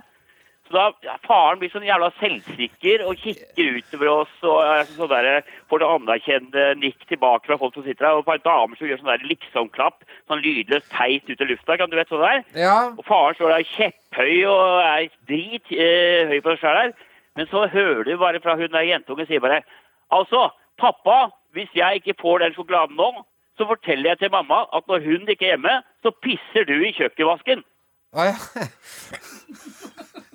Så 0.71 0.77
da 0.77 0.91
ja, 1.03 1.17
faren 1.27 1.59
blir 1.59 1.71
sånn 1.73 1.83
jævla 1.83 2.07
selvsikker 2.15 3.01
og 3.03 3.17
kikker 3.19 3.79
utover 3.81 4.09
oss 4.11 4.45
og 4.47 4.61
er 4.63 4.85
sånn 4.87 5.09
der, 5.11 5.49
får 5.67 5.81
det 5.81 5.89
anerkjennende 5.97 6.67
nikk 6.79 7.03
tilbake 7.09 7.49
fra 7.49 7.57
folk 7.59 7.75
som 7.75 7.83
sitter 7.83 8.05
der. 8.05 8.15
og 8.15 8.21
et 8.21 8.29
par 8.29 8.39
damer 8.45 8.79
som 8.79 8.87
gjør 8.87 9.01
sånn 9.01 9.11
der 9.11 9.25
liksom-klapp, 9.27 10.05
sånn 10.31 10.43
lydløst 10.45 10.87
teit 10.93 11.27
ut 11.27 11.43
i 11.43 11.49
lufta, 11.49 11.75
kan 11.75 11.91
du 11.91 11.97
vet 11.99 12.13
sånn 12.13 12.23
der? 12.23 12.39
Ja. 12.55 12.77
Og 12.95 13.03
faren 13.03 13.35
står 13.35 13.51
der 13.51 13.67
kjepphøy 13.73 14.31
og 14.47 14.63
er 14.85 15.09
drit 15.27 15.75
eh, 15.75 16.31
høy 16.31 16.39
på 16.39 16.55
seg 16.55 16.63
sjøl 16.63 16.79
her. 16.79 16.95
Men 17.35 17.51
så 17.51 17.65
hører 17.75 18.07
du 18.07 18.15
bare 18.23 18.43
fra 18.43 18.55
hun 18.59 18.71
der 18.71 18.87
jentungen 18.87 19.27
sier 19.27 19.43
bare 19.43 19.63
Altså, 20.11 20.49
pappa, 20.79 21.33
hvis 21.55 21.71
jeg 21.75 21.99
ikke 21.99 22.19
får 22.19 22.45
den 22.45 22.55
sjokoladen 22.55 22.95
nå, 22.99 23.11
så 23.59 23.67
forteller 23.67 24.13
jeg 24.13 24.23
til 24.23 24.33
mamma 24.33 24.63
at 24.71 24.87
når 24.87 25.03
hun 25.03 25.27
ikke 25.27 25.47
er 25.47 25.55
hjemme, 25.55 25.77
så 26.03 26.15
pisser 26.23 26.67
du 26.67 26.77
i 26.79 26.95
kjøkkenvasken. 26.95 27.63
Ah, 28.11 28.31
ja. 28.31 28.67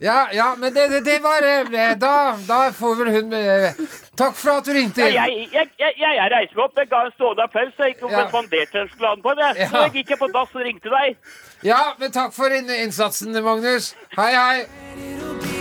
ja, 0.01 0.29
ja, 0.33 0.55
men 0.59 0.75
det, 0.75 0.89
det, 0.93 1.01
det 1.05 1.23
var 1.25 1.43
eh, 1.43 1.95
Da, 2.01 2.37
da 2.49 2.59
får 2.73 2.95
vel 2.99 3.11
hun 3.15 3.33
eh, 3.33 3.73
Takk 4.17 4.37
for 4.37 4.59
at 4.59 4.69
du 4.69 4.73
ringte 4.77 5.01
inn. 5.01 5.15
jeg, 5.15 5.49
jeg, 5.53 5.71
jeg, 5.81 5.95
jeg, 6.03 6.29
reiser 6.33 6.57
meg 6.57 6.65
opp, 6.67 6.77
jeg 6.77 6.91
ga 6.93 7.03
en 7.07 7.13
stående 7.17 7.45
applaus, 7.49 7.75
jeg 7.79 7.95
gikk 7.95 8.05
og 8.05 8.13
Ja. 8.13 8.25
responderte 8.25 8.79
den 8.79 8.89
sjokoladen 8.93 9.23
på 9.25 9.35
henne. 9.35 9.51
Ja. 9.57 9.69
Så 9.73 9.85
jeg 9.87 9.93
gikk 9.99 10.15
jeg 10.15 10.21
på 10.21 10.31
dass 10.37 10.57
og 10.57 10.65
ringte 10.69 10.93
deg. 10.93 11.21
Ja, 11.65 11.83
men 12.01 12.13
takk 12.13 12.33
for 12.37 12.53
innsatsen, 12.53 13.37
Magnus. 13.45 13.95
Hei, 14.17 14.33
hei. 14.37 15.56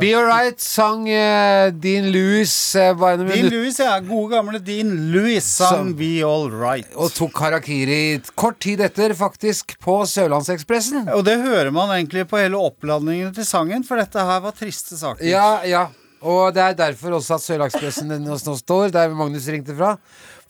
Be 0.00 0.10
Alright 0.18 0.58
sang 0.60 1.04
uh, 1.06 1.70
Dean 1.70 2.08
Lewis 2.10 2.52
uh, 2.74 2.90
bare 2.98 3.20
noen 3.20 3.28
Dean 3.28 3.44
minutter 3.44 3.56
Lewis, 3.60 3.78
ja. 3.78 3.94
Gode 4.02 4.32
gamle 4.34 4.58
Dean 4.64 4.90
Lewis 5.12 5.46
sang 5.60 5.92
Be 5.98 6.10
All 6.26 6.48
Right. 6.50 6.88
og 6.98 7.12
tok 7.14 7.38
harakiri 7.44 8.00
kort 8.34 8.58
tid 8.64 8.82
etter, 8.82 9.14
faktisk, 9.18 9.76
på 9.82 10.00
Sørlandsekspressen. 10.10 11.06
Og 11.14 11.22
det 11.28 11.38
hører 11.44 11.70
man 11.74 11.92
egentlig 11.94 12.26
på 12.30 12.40
hele 12.42 12.58
oppladningen 12.58 13.30
til 13.36 13.46
sangen, 13.46 13.86
for 13.86 14.02
dette 14.02 14.18
her 14.26 14.42
var 14.44 14.56
triste 14.58 14.98
saker. 14.98 15.24
Ja, 15.26 15.60
ja. 15.68 15.86
Og 16.22 16.52
det 16.54 16.62
er 16.62 16.74
derfor 16.78 17.16
også 17.18 17.34
at 17.38 17.42
Sørlandspressen 17.46 18.12
nå 18.22 18.36
står, 18.38 18.92
der 18.94 19.14
Magnus 19.16 19.48
ringte 19.50 19.74
fra. 19.76 19.96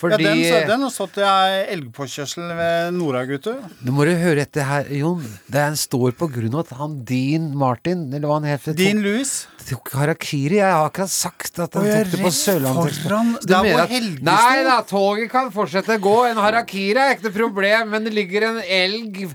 Ja, 0.03 0.09
Fordi 0.09 0.25
den, 0.25 0.39
så- 0.43 0.67
den 0.67 0.81
har 0.83 0.91
stått 0.91 1.19
i 1.19 1.23
ei 1.23 1.67
elgpåkjørsel 1.77 2.49
ved 2.59 2.95
Nordagutu. 2.97 3.53
Nå 3.87 3.93
må 3.95 4.05
du 4.05 4.11
høre 4.19 4.43
etter 4.43 4.65
her, 4.67 4.85
Jon. 4.91 5.23
Den 5.49 5.77
står 5.79 6.11
på 6.19 6.27
grunn 6.27 6.55
av 6.55 6.65
at 6.67 6.73
han 6.77 7.05
Dean 7.05 7.53
Martin, 7.57 8.09
eller 8.13 8.27
hva 8.27 8.41
han 8.41 8.49
heter, 8.51 8.75
Dean 8.75 9.01
Louis? 9.01 9.47
Tok 9.69 9.93
harakiri. 9.95 10.59
Jeg 10.59 10.67
har 10.75 10.91
akkurat 10.91 11.09
sagt 11.09 11.61
at 11.63 11.75
han 11.75 11.87
Og 11.87 11.93
tok 11.95 12.11
det 12.11 12.21
på 12.21 12.27
er 12.27 13.87
Så 13.87 13.89
Helge 13.95 14.23
Nei 14.23 14.65
da, 14.65 14.83
toget 14.83 15.31
kan 15.31 15.53
fortsette 15.55 15.95
å 15.99 16.03
gå. 16.03 16.17
En 16.33 16.37
harakiri 16.43 16.99
er 16.99 17.15
ikke 17.15 17.29
noe 17.31 17.39
problem, 17.39 17.91
men 17.91 18.03
det 18.05 18.13
ligger 18.13 18.49
en 18.51 18.63
elg 18.67 19.29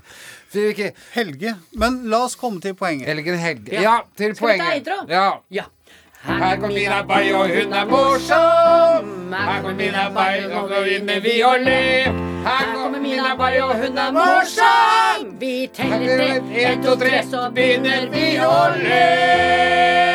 Helge. 1.12 1.56
Men 1.76 2.04
la 2.08 2.22
oss 2.24 2.34
komme 2.36 2.60
til 2.60 2.72
poenget. 2.74 3.08
Elgen 3.12 3.36
Helge. 3.36 3.72
Ja, 3.82 3.98
til 4.16 4.34
Skal 4.34 4.48
vi 4.48 4.58
ta 4.58 4.64
poenget. 4.64 4.78
intro? 4.80 5.08
Ja. 5.08 5.40
Ja. 5.50 5.64
Her 6.22 6.56
kommer 6.56 6.68
Mina 6.74 7.02
Bay, 7.02 7.32
og 7.32 7.48
hun 7.48 7.72
er 7.72 7.84
morsom. 7.84 9.32
Her 9.32 9.62
kommer 9.62 9.74
Mina 9.74 10.10
Bay, 10.14 10.44
og 10.44 10.68
nå 10.70 10.80
begynner 10.82 11.20
vi 11.24 11.34
å 11.46 11.52
le. 11.62 11.78
Her 12.46 12.64
kommer 12.74 13.00
Mina 13.00 13.34
Bay, 13.38 13.60
og 13.60 13.74
hun 13.82 13.98
er 13.98 14.12
morsom. 14.16 15.30
Vi 15.40 15.54
teller 15.74 16.40
til 16.48 16.64
én, 16.66 16.82
to, 16.84 16.96
tre, 17.04 17.22
så 17.30 17.46
begynner 17.54 18.08
vi 18.12 18.26
å 18.44 18.58
le. 18.82 20.08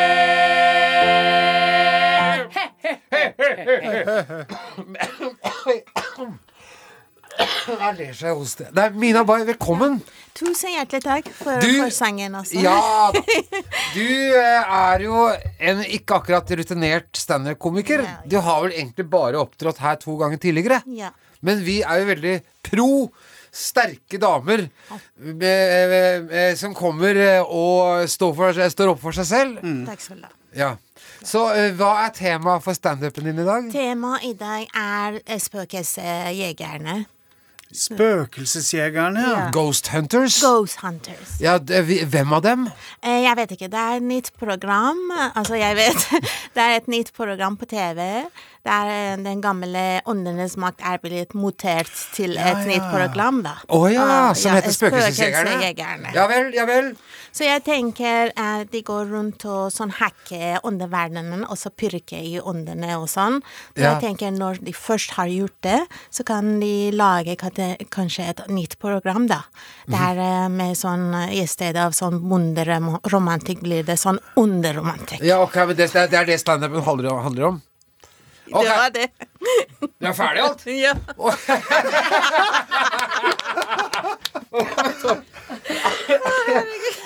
Jeg 7.78 7.94
ler 7.98 8.12
seg 8.14 8.36
hos 8.38 8.52
det. 8.60 8.68
Det 8.76 8.82
er 8.84 8.92
Mina 8.94 9.22
Bay, 9.26 9.42
velkommen. 9.48 9.96
Tusen 10.38 10.70
hjertelig 10.76 11.02
takk 11.04 11.28
for, 11.34 11.58
Du- 11.62 11.80
for 11.82 11.90
sangen 11.94 12.34
også. 12.38 12.60
Ja 12.62 12.76
da. 13.14 13.22
Du 13.94 14.02
eh, 14.02 14.72
er 14.74 15.04
jo 15.04 15.28
en 15.62 15.82
ikke 15.86 16.18
akkurat 16.18 16.48
rutinert 16.58 17.14
standup-komiker. 17.18 18.02
Du 18.26 18.40
har 18.42 18.64
vel 18.64 18.74
egentlig 18.74 19.06
bare 19.10 19.38
opptrådt 19.38 19.78
her 19.84 20.00
to 20.02 20.16
ganger 20.18 20.40
tidligere. 20.42 20.80
Ja. 20.90 21.12
Men 21.44 21.62
vi 21.62 21.80
er 21.84 22.00
jo 22.00 22.08
veldig 22.10 22.34
pro 22.66 22.88
sterke 23.54 24.18
damer 24.18 24.64
med, 25.14 25.36
med, 25.38 26.24
med, 26.26 26.56
som 26.58 26.74
kommer 26.74 27.14
eh, 27.14 27.42
og 27.44 28.08
står, 28.10 28.34
for, 28.34 28.64
står 28.74 28.94
opp 28.96 29.04
for 29.04 29.14
seg 29.14 29.30
selv. 29.30 29.62
Takk 29.86 30.02
skal 30.02 30.24
du 30.24 30.26
ha. 30.26 30.34
Ja. 30.54 30.72
Så 31.24 31.46
eh, 31.54 31.70
hva 31.78 31.94
er 32.04 32.14
temaet 32.16 32.64
for 32.64 32.76
standupen 32.76 33.30
din 33.30 33.42
i 33.44 33.46
dag? 33.46 33.70
Temaet 33.72 34.26
i 34.26 34.34
dag 34.38 34.66
er 34.74 35.20
spøkelsesjegerne. 35.46 37.04
Spøkelsesjegerne, 37.74 39.20
ja. 39.20 39.38
Ja. 39.44 39.50
Ghost 39.52 39.88
Hunters? 39.92 40.40
Ghost 40.42 40.80
Hunters. 40.82 41.34
Ja, 41.42 41.58
det, 41.58 41.82
hvem 42.10 42.32
av 42.32 42.42
dem? 42.44 42.66
Eh, 43.02 43.22
Jeg 43.24 43.36
vet 43.36 43.50
ikke. 43.56 43.68
Det 43.72 43.80
er 43.80 43.96
et 44.00 44.02
nytt 44.08 44.30
program. 44.38 45.00
Altså, 45.34 45.54
jeg 45.58 45.76
vet 45.76 46.08
Det 46.54 46.62
er 46.62 46.76
et 46.76 46.88
nytt 46.88 47.12
program 47.16 47.56
på 47.56 47.66
TV. 47.70 48.24
Der 48.64 48.88
eh, 48.88 49.16
den 49.20 49.42
gamle 49.44 50.00
Åndenes 50.08 50.54
makt 50.56 50.80
er 50.88 51.00
blitt 51.02 51.34
mutert 51.36 51.90
til 52.14 52.38
et 52.40 52.62
ja. 52.62 52.64
nytt 52.64 52.86
program, 52.88 53.42
da. 53.44 53.58
Å 53.68 53.80
ja, 53.92 54.04
Ah, 54.14 54.32
som 54.32 54.54
heter 54.56 54.72
Spøkelsesjegerne? 54.72 56.12
Ja 56.14 56.24
vel, 56.30 56.48
ja 56.56 56.64
vel. 56.68 56.94
Så 57.34 57.44
jeg 57.44 57.64
tenker 57.66 58.30
eh, 58.32 58.62
de 58.70 58.80
går 58.86 59.10
rundt 59.10 59.44
og 59.50 59.68
sånn 59.74 59.92
hacker 59.98 60.62
åndeverdenen, 60.64 61.42
og 61.44 61.58
så 61.60 61.72
pirker 61.74 62.22
i 62.24 62.38
åndene 62.40 62.94
og 62.96 63.08
sånn. 63.12 63.40
Så 63.74 63.82
Ja. 63.82 63.92
jeg 63.94 64.00
tenker 64.06 64.30
når 64.32 64.62
de 64.64 64.72
først 64.72 65.16
har 65.18 65.26
gjort 65.28 65.58
det, 65.66 65.80
så 66.10 66.24
kan 66.24 66.60
de 66.60 66.90
lage 66.94 67.36
kanskje 67.36 68.28
et 68.30 68.40
nytt 68.48 68.78
program, 68.78 69.26
da. 69.28 69.42
Der 69.90 70.16
eh, 70.24 70.48
med 70.48 70.76
sånn 70.78 71.10
i 71.28 71.44
stedet 71.50 71.82
av 71.84 71.92
sånn 71.92 72.22
bonderomantikk 72.30 73.60
blir 73.60 73.84
det 73.84 73.98
sånn 74.00 74.18
underromantikk. 74.40 75.20
Ja, 75.20 75.42
ok, 75.44 75.56
men 75.68 75.76
det, 75.76 75.92
det 75.92 76.14
er 76.14 76.24
det 76.32 76.40
standupen 76.40 76.82
handler 76.86 77.44
om? 77.52 77.62
Ok, 78.52 78.64
Det 78.64 78.70
var 78.70 78.88
det. 78.94 79.08
Du 80.00 80.06
er 80.06 80.12
ferdig 80.12 80.42
alt? 80.42 80.66
Ja. 80.66 80.92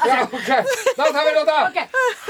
Ja, 0.08 0.22
ok. 0.22 0.48
Da 0.96 1.04
tar 1.04 1.24
vi 1.24 1.32
låta. 1.38 1.72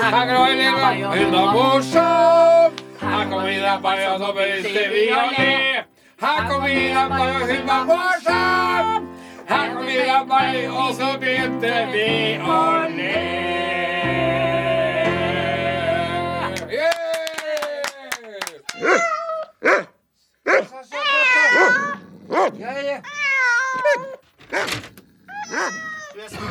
Her 0.03 0.27
kommer 0.27 0.55
vi 0.55 1.03
hun 1.03 1.31
morsom. 1.53 2.73
Her 3.01 3.31
kommer 3.31 3.49
Ina 3.49 3.81
Bay, 3.81 4.07
og 4.07 4.19
så 4.21 4.33
begynner 4.33 4.89
vi 4.91 5.07
le. 5.39 5.85
Her 6.21 6.49
kommer 6.51 6.69
Ina 6.69 7.09
Bay, 7.09 7.31
og 7.35 7.47
hun 7.49 7.67
var 7.69 7.85
morsom. 7.85 9.09
Her 9.49 9.75
kommer 9.75 9.91
Ina 9.91 10.25
Bay, 10.25 10.69
og 10.69 10.95
så 10.95 11.19
begynte 11.21 11.87
vi 11.93 12.39
å 12.43 12.89
le. 12.97 13.48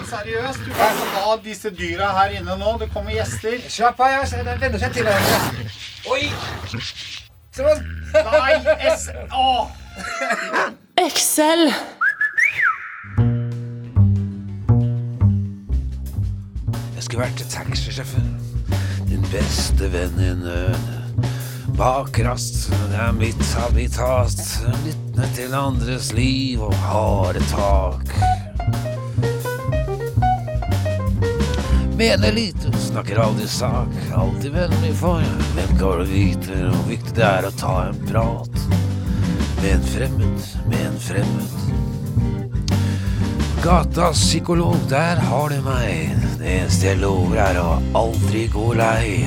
Seriøst, 0.07 0.59
du 0.65 0.71
kan 0.71 0.93
ikke 0.95 1.21
ha 1.25 1.35
disse 1.43 1.69
dyra 1.69 2.07
her 2.15 2.29
inne 2.39 2.53
nå. 2.55 2.77
Det 2.79 2.87
kommer 2.93 3.11
gjester. 3.11 3.57
Slapp 3.69 3.99
av, 3.99 4.13
jeg 4.31 4.45
Den 4.45 4.61
venner 4.61 4.79
seg 4.79 4.93
til 4.95 5.07
deg. 5.07 5.19
Oi! 6.07 6.29
Sånn. 7.57 7.81
Nei, 8.15 8.53
S... 8.87 9.09
Å! 9.35 9.67
Excel. 11.03 11.65
Jeg 16.95 17.03
skulle 17.03 17.25
vært 17.25 17.43
taxisjåfør. 17.51 18.31
Din 19.11 19.27
beste 19.33 19.91
venninne. 19.91 20.61
bakrast. 21.77 22.71
det 22.71 23.03
er 23.09 23.11
mitt 23.11 23.43
habitat. 23.59 24.39
Lyttende 24.85 25.29
til 25.35 25.53
andres 25.53 26.13
liv 26.13 26.63
og 26.63 26.73
harde 26.87 27.43
tak. 27.51 28.26
Mener 31.97 32.31
lite, 32.31 32.71
snakker 32.77 33.17
aldri 33.17 33.47
sak. 33.47 33.87
Alltid 34.15 34.51
vennlig 34.51 34.93
for 34.99 35.23
hvem 35.55 35.71
går 35.79 36.03
og 36.03 36.11
vite 36.11 36.53
hvor 36.69 36.83
viktig 36.85 37.15
det 37.17 37.25
er 37.25 37.47
å 37.47 37.51
ta 37.57 37.71
en 37.87 37.97
prat. 38.05 38.59
Med 39.63 39.71
en 39.71 39.87
fremmed, 39.95 40.45
med 40.69 40.83
en 40.85 40.99
fremmed. 41.01 41.57
Gatas 43.63 44.21
psykolog, 44.21 44.77
der 44.91 45.17
har 45.25 45.49
du 45.49 45.57
meg. 45.65 46.13
Det 46.37 46.51
eneste 46.59 46.91
jeg 46.91 47.01
lover 47.01 47.41
er 47.47 47.57
å 47.63 47.81
aldri 47.97 48.45
gå 48.53 48.67
lei. 48.77 49.25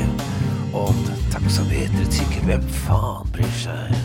Om 0.71 1.03
taksameteret 1.35 2.15
tikker, 2.21 2.47
hvem 2.47 2.71
faen 2.87 3.35
bryr 3.35 3.57
seg? 3.65 3.99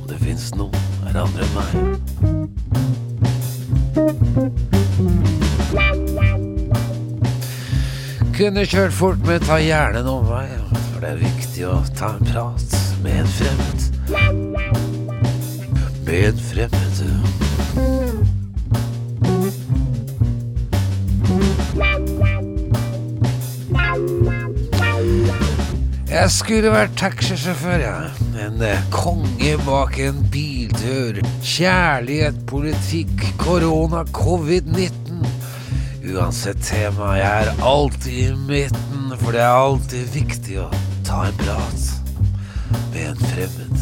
Om 0.00 0.10
det 0.10 0.18
fins 0.26 0.50
noen 0.58 1.06
er 1.06 1.22
andre 1.22 1.46
enn 1.46 1.54
meg. 1.54 2.41
Kunne 8.42 8.64
kjørt 8.66 8.90
fort, 8.90 9.20
men 9.22 9.38
ta 9.46 9.54
gjerne 9.62 10.00
en 10.02 10.08
omvei. 10.10 10.48
For 10.90 11.04
det 11.04 11.10
er 11.12 11.18
viktig 11.20 11.62
å 11.70 11.76
ta 11.94 12.08
en 12.16 12.24
prat 12.26 12.72
med 13.04 13.20
en 13.20 13.28
fremmed. 13.36 13.84
Med 16.08 16.24
en 16.26 16.40
fremmed. 16.48 17.02
Jeg 26.10 26.34
skulle 26.34 26.74
vært 26.74 26.98
taxisjåfør, 26.98 27.78
ja. 27.86 27.94
En 28.42 28.58
eh, 28.66 28.90
konge 28.90 29.54
bak 29.62 30.00
en 30.02 30.18
bildør. 30.34 31.22
Kjærlighet, 31.46 32.42
politikk, 32.50 33.22
korona, 33.38 34.02
covid-19. 34.10 35.01
Uansett 36.12 36.60
tema, 36.62 37.14
jeg 37.16 37.46
er 37.46 37.64
alltid 37.64 38.12
i 38.12 38.34
midten, 38.36 39.12
for 39.18 39.32
det 39.32 39.40
er 39.40 39.48
alltid 39.48 40.10
viktig 40.12 40.58
å 40.60 40.66
ta 41.06 41.22
en 41.24 41.38
prat 41.40 41.84
med 42.92 43.06
en 43.06 43.16
fremmed. 43.30 43.76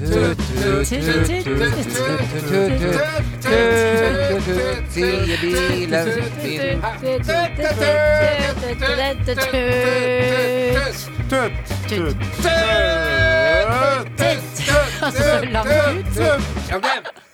Sier 4.90 5.38
bilen 5.42 6.06
min. 6.42 6.62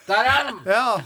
Der 0.08 0.16
er 0.16 0.30
han! 0.30 0.56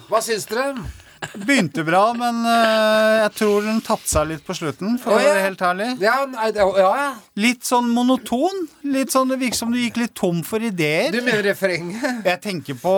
Hva 0.10 0.21
syns 0.21 0.45
dere? 0.45 1.01
Begynte 1.34 1.84
bra, 1.88 2.04
men 2.17 2.41
uh, 2.46 3.22
jeg 3.24 3.34
tror 3.39 3.65
den 3.65 3.82
tapte 3.86 4.10
seg 4.12 4.30
litt 4.32 4.44
på 4.46 4.56
slutten, 4.58 4.98
for 5.02 5.15
Å, 5.15 5.17
å 5.17 5.22
ja. 5.22 5.32
være 5.32 5.44
helt 5.46 5.63
ærlig. 5.67 5.89
Ja, 6.04 6.15
ja, 6.52 6.67
ja. 6.82 7.10
Litt 7.41 7.67
sånn 7.67 7.89
monoton. 7.96 8.65
Litt 8.91 9.13
sånn, 9.13 9.32
Det 9.32 9.38
virker 9.41 9.60
som 9.62 9.72
du 9.74 9.80
gikk 9.80 10.00
litt 10.02 10.15
tom 10.17 10.41
for 10.48 10.63
ideer. 10.63 11.12
Du 11.13 11.22
mener 11.22 11.44
refrenget? 11.46 12.22
Jeg 12.32 12.41
tenker 12.44 12.78
på, 12.80 12.94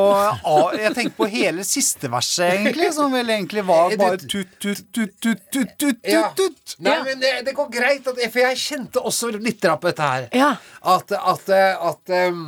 jeg 0.77 0.93
tenker 0.95 1.15
på 1.17 1.27
hele 1.31 1.63
siste 1.67 2.09
verset, 2.11 2.53
egentlig, 2.57 2.89
som 2.95 3.11
vel 3.13 3.29
egentlig 3.33 3.63
var 3.67 3.93
bare 3.99 4.19
tut, 4.21 4.51
tut, 4.61 4.83
tut, 4.93 5.13
tut, 5.21 5.43
tut, 5.51 5.73
tut, 5.79 5.99
Ja. 6.07 6.27
tut, 6.37 6.57
tut. 6.63 6.77
Nei, 6.83 6.97
men 7.07 7.21
det, 7.21 7.33
det 7.47 7.55
går 7.57 7.69
greit, 7.73 8.07
at, 8.07 8.19
for 8.33 8.43
jeg 8.43 8.59
kjente 8.59 9.03
også 9.03 9.31
litt 9.37 9.63
på 9.63 9.89
dette 9.89 10.09
her. 10.13 10.27
Ja. 10.35 10.53
At, 10.93 11.11
at, 11.13 11.49
at 11.53 12.15
um, 12.31 12.43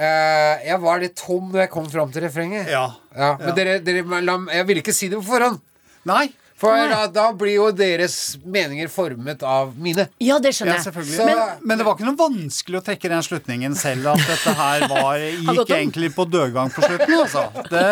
eh, 0.00 0.66
jeg 0.70 0.80
var 0.82 1.00
litt 1.04 1.16
tom 1.20 1.52
når 1.52 1.66
jeg 1.66 1.72
kom 1.76 1.88
fram 1.92 2.10
til 2.14 2.24
refrenget. 2.26 2.68
Ja. 2.72 2.86
Ja, 3.14 3.34
men 3.40 3.54
Dere, 3.56 3.78
dere, 3.84 4.04
la- 4.24 4.40
jeg 4.56 4.66
ville 4.70 4.80
ikke 4.84 4.96
si 4.96 5.08
det 5.12 5.20
på 5.20 5.28
forhånd. 5.34 5.60
Nei. 6.08 6.28
For 6.60 6.76
da, 6.76 7.06
da 7.08 7.22
blir 7.32 7.54
jo 7.54 7.66
deres 7.72 8.36
meninger 8.44 8.90
formet 8.92 9.40
av 9.48 9.70
mine. 9.80 10.04
Ja, 10.20 10.34
det 10.44 10.50
Ja, 10.50 10.56
skjønner 10.58 10.74
jeg. 10.76 10.82
selvfølgelig. 10.90 11.16
Så- 11.16 11.24
men, 11.24 11.62
men 11.70 11.78
det 11.80 11.86
var 11.86 11.94
ikke 11.96 12.04
noe 12.04 12.18
vanskelig 12.20 12.76
å 12.76 12.82
trekke 12.84 13.08
den 13.08 13.22
slutningen 13.24 13.76
selv, 13.80 14.10
at 14.12 14.20
dette 14.28 14.52
her 14.58 14.84
var, 14.90 15.16
gikk 15.56 15.72
egentlig 15.72 16.10
på 16.18 16.26
dødgang 16.28 16.68
på 16.74 16.84
slutten, 16.84 17.14
altså. 17.16 17.46
Det, 17.72 17.86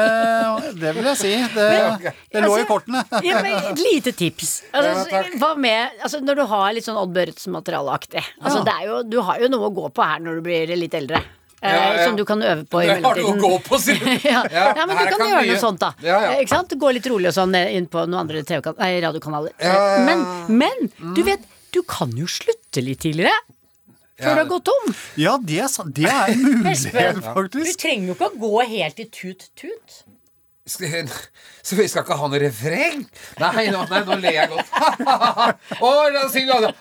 det 0.83 0.93
vil 0.99 1.09
jeg 1.09 1.17
si. 1.23 1.33
Det, 1.57 2.13
det 2.37 2.45
lå 2.45 2.59
i 2.61 2.67
kortene. 2.69 3.01
Ja, 3.25 3.41
men 3.41 3.57
et 3.73 3.81
lite 3.81 4.13
tips. 4.13 4.53
Altså, 4.77 5.09
Ja, 5.17 5.25
hva 5.41 5.55
med, 5.57 5.97
altså, 6.05 6.21
når 6.21 6.43
du 6.43 6.45
har 6.53 6.77
litt 6.77 6.85
sånn 6.85 7.01
Odd 7.01 7.17
Børretzen-materialeaktig 7.17 8.21
altså, 8.43 8.61
det 8.69 8.75
er 8.77 8.85
jo, 8.91 9.01
Du 9.09 9.19
har 9.25 9.41
jo 9.41 9.49
noe 9.49 9.71
å 9.71 9.75
gå 9.81 9.89
på 9.97 10.05
her 10.13 10.21
når 10.21 10.43
du 10.43 10.45
blir 10.45 10.77
litt 10.77 10.93
eldre. 11.01 11.25
Eh, 11.63 11.73
Ja, 11.75 11.95
ja. 11.95 12.05
Som 12.07 12.17
du 12.17 12.25
kan 12.25 12.43
øve 12.43 12.65
på 12.71 12.83
i 12.83 12.87
Det 12.87 12.97
har 13.03 13.15
du 13.15 13.23
å 13.23 13.35
mellomtiden. 13.35 13.43
gå 13.43 13.59
på, 13.69 13.79
sier 13.83 13.99
du. 13.99 14.11
ja. 14.29 14.43
Ja, 14.53 14.67
ja, 14.77 14.87
men 14.87 14.97
her 14.97 15.05
du 15.07 15.11
kan, 15.11 15.19
kan 15.21 15.29
gjøre 15.35 15.43
mye. 15.45 15.53
noe 15.53 15.59
sånt, 15.63 15.81
da. 15.83 15.93
Ja, 16.03 16.19
ja. 16.23 16.33
Eh, 16.37 16.41
Ikke 16.45 16.55
sant? 16.57 16.73
Gå 16.79 16.89
litt 16.95 17.07
rolig 17.11 17.29
og 17.33 17.37
sånn 17.39 17.55
eh, 17.59 17.75
inn 17.79 17.87
på 17.91 17.99
noen 18.07 18.21
andre 18.25 18.43
nei, 18.79 18.91
radiokanaler. 19.05 19.53
Ja, 19.59 19.73
ja, 19.75 19.87
ja. 19.99 20.03
Men, 20.09 20.19
men 20.49 20.77
du 21.17 21.23
vet, 21.27 21.41
du 21.75 21.83
kan 21.89 22.11
jo 22.17 22.27
slutte 22.31 22.81
litt 22.85 23.01
tidligere. 23.05 23.35
Før 24.19 24.29
Ja. 24.29 24.35
du 24.35 24.41
har 24.41 24.49
gått 24.51 24.65
tom. 24.67 24.95
Ja, 25.15 25.37
det 25.39 25.61
er, 25.63 25.69
det 25.95 26.09
er 26.11 26.33
en 26.33 26.43
mulighet, 26.65 27.53
Du 27.55 27.63
trenger 27.79 28.07
jo 28.09 28.15
ikke 28.17 28.31
å 28.33 28.39
gå 28.43 28.63
helt 28.67 28.99
i 28.99 29.05
tut-tut. 29.15 30.01
Så 30.69 31.77
vi 31.79 31.87
skal 31.89 32.03
ikke 32.05 32.17
ha 32.19 32.27
noe 32.29 32.41
refreng? 32.43 33.07
Nei, 33.41 33.69
nå, 33.73 33.85
nei, 33.89 34.01
nå 34.05 34.17
ler 34.21 34.35
jeg 34.37 34.49
godt. 34.51 34.69
Å, 35.87 35.93
la 36.13 36.27
oss 36.27 36.35
synge 36.35 36.53
alle. 36.59 36.75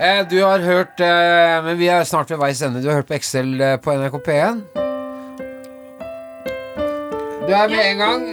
Eh, 0.00 0.22
Du 0.30 0.42
har 0.44 0.58
hørt 0.64 1.00
eh, 1.00 1.64
Men 1.64 1.78
vi 1.78 1.88
er 1.92 2.04
snart 2.08 2.30
ved 2.30 2.38
veis 2.40 2.62
ende. 2.62 2.82
Du 2.82 2.88
har 2.88 3.00
hørt 3.00 3.08
på 3.10 3.14
Excel 3.18 3.60
eh, 3.60 3.76
på 3.82 3.92
NRK 3.96 4.16
P1. 4.26 4.62
Du 7.48 7.52
er 7.56 7.68
med 7.68 7.82
en 7.90 7.98
gang. 8.04 8.28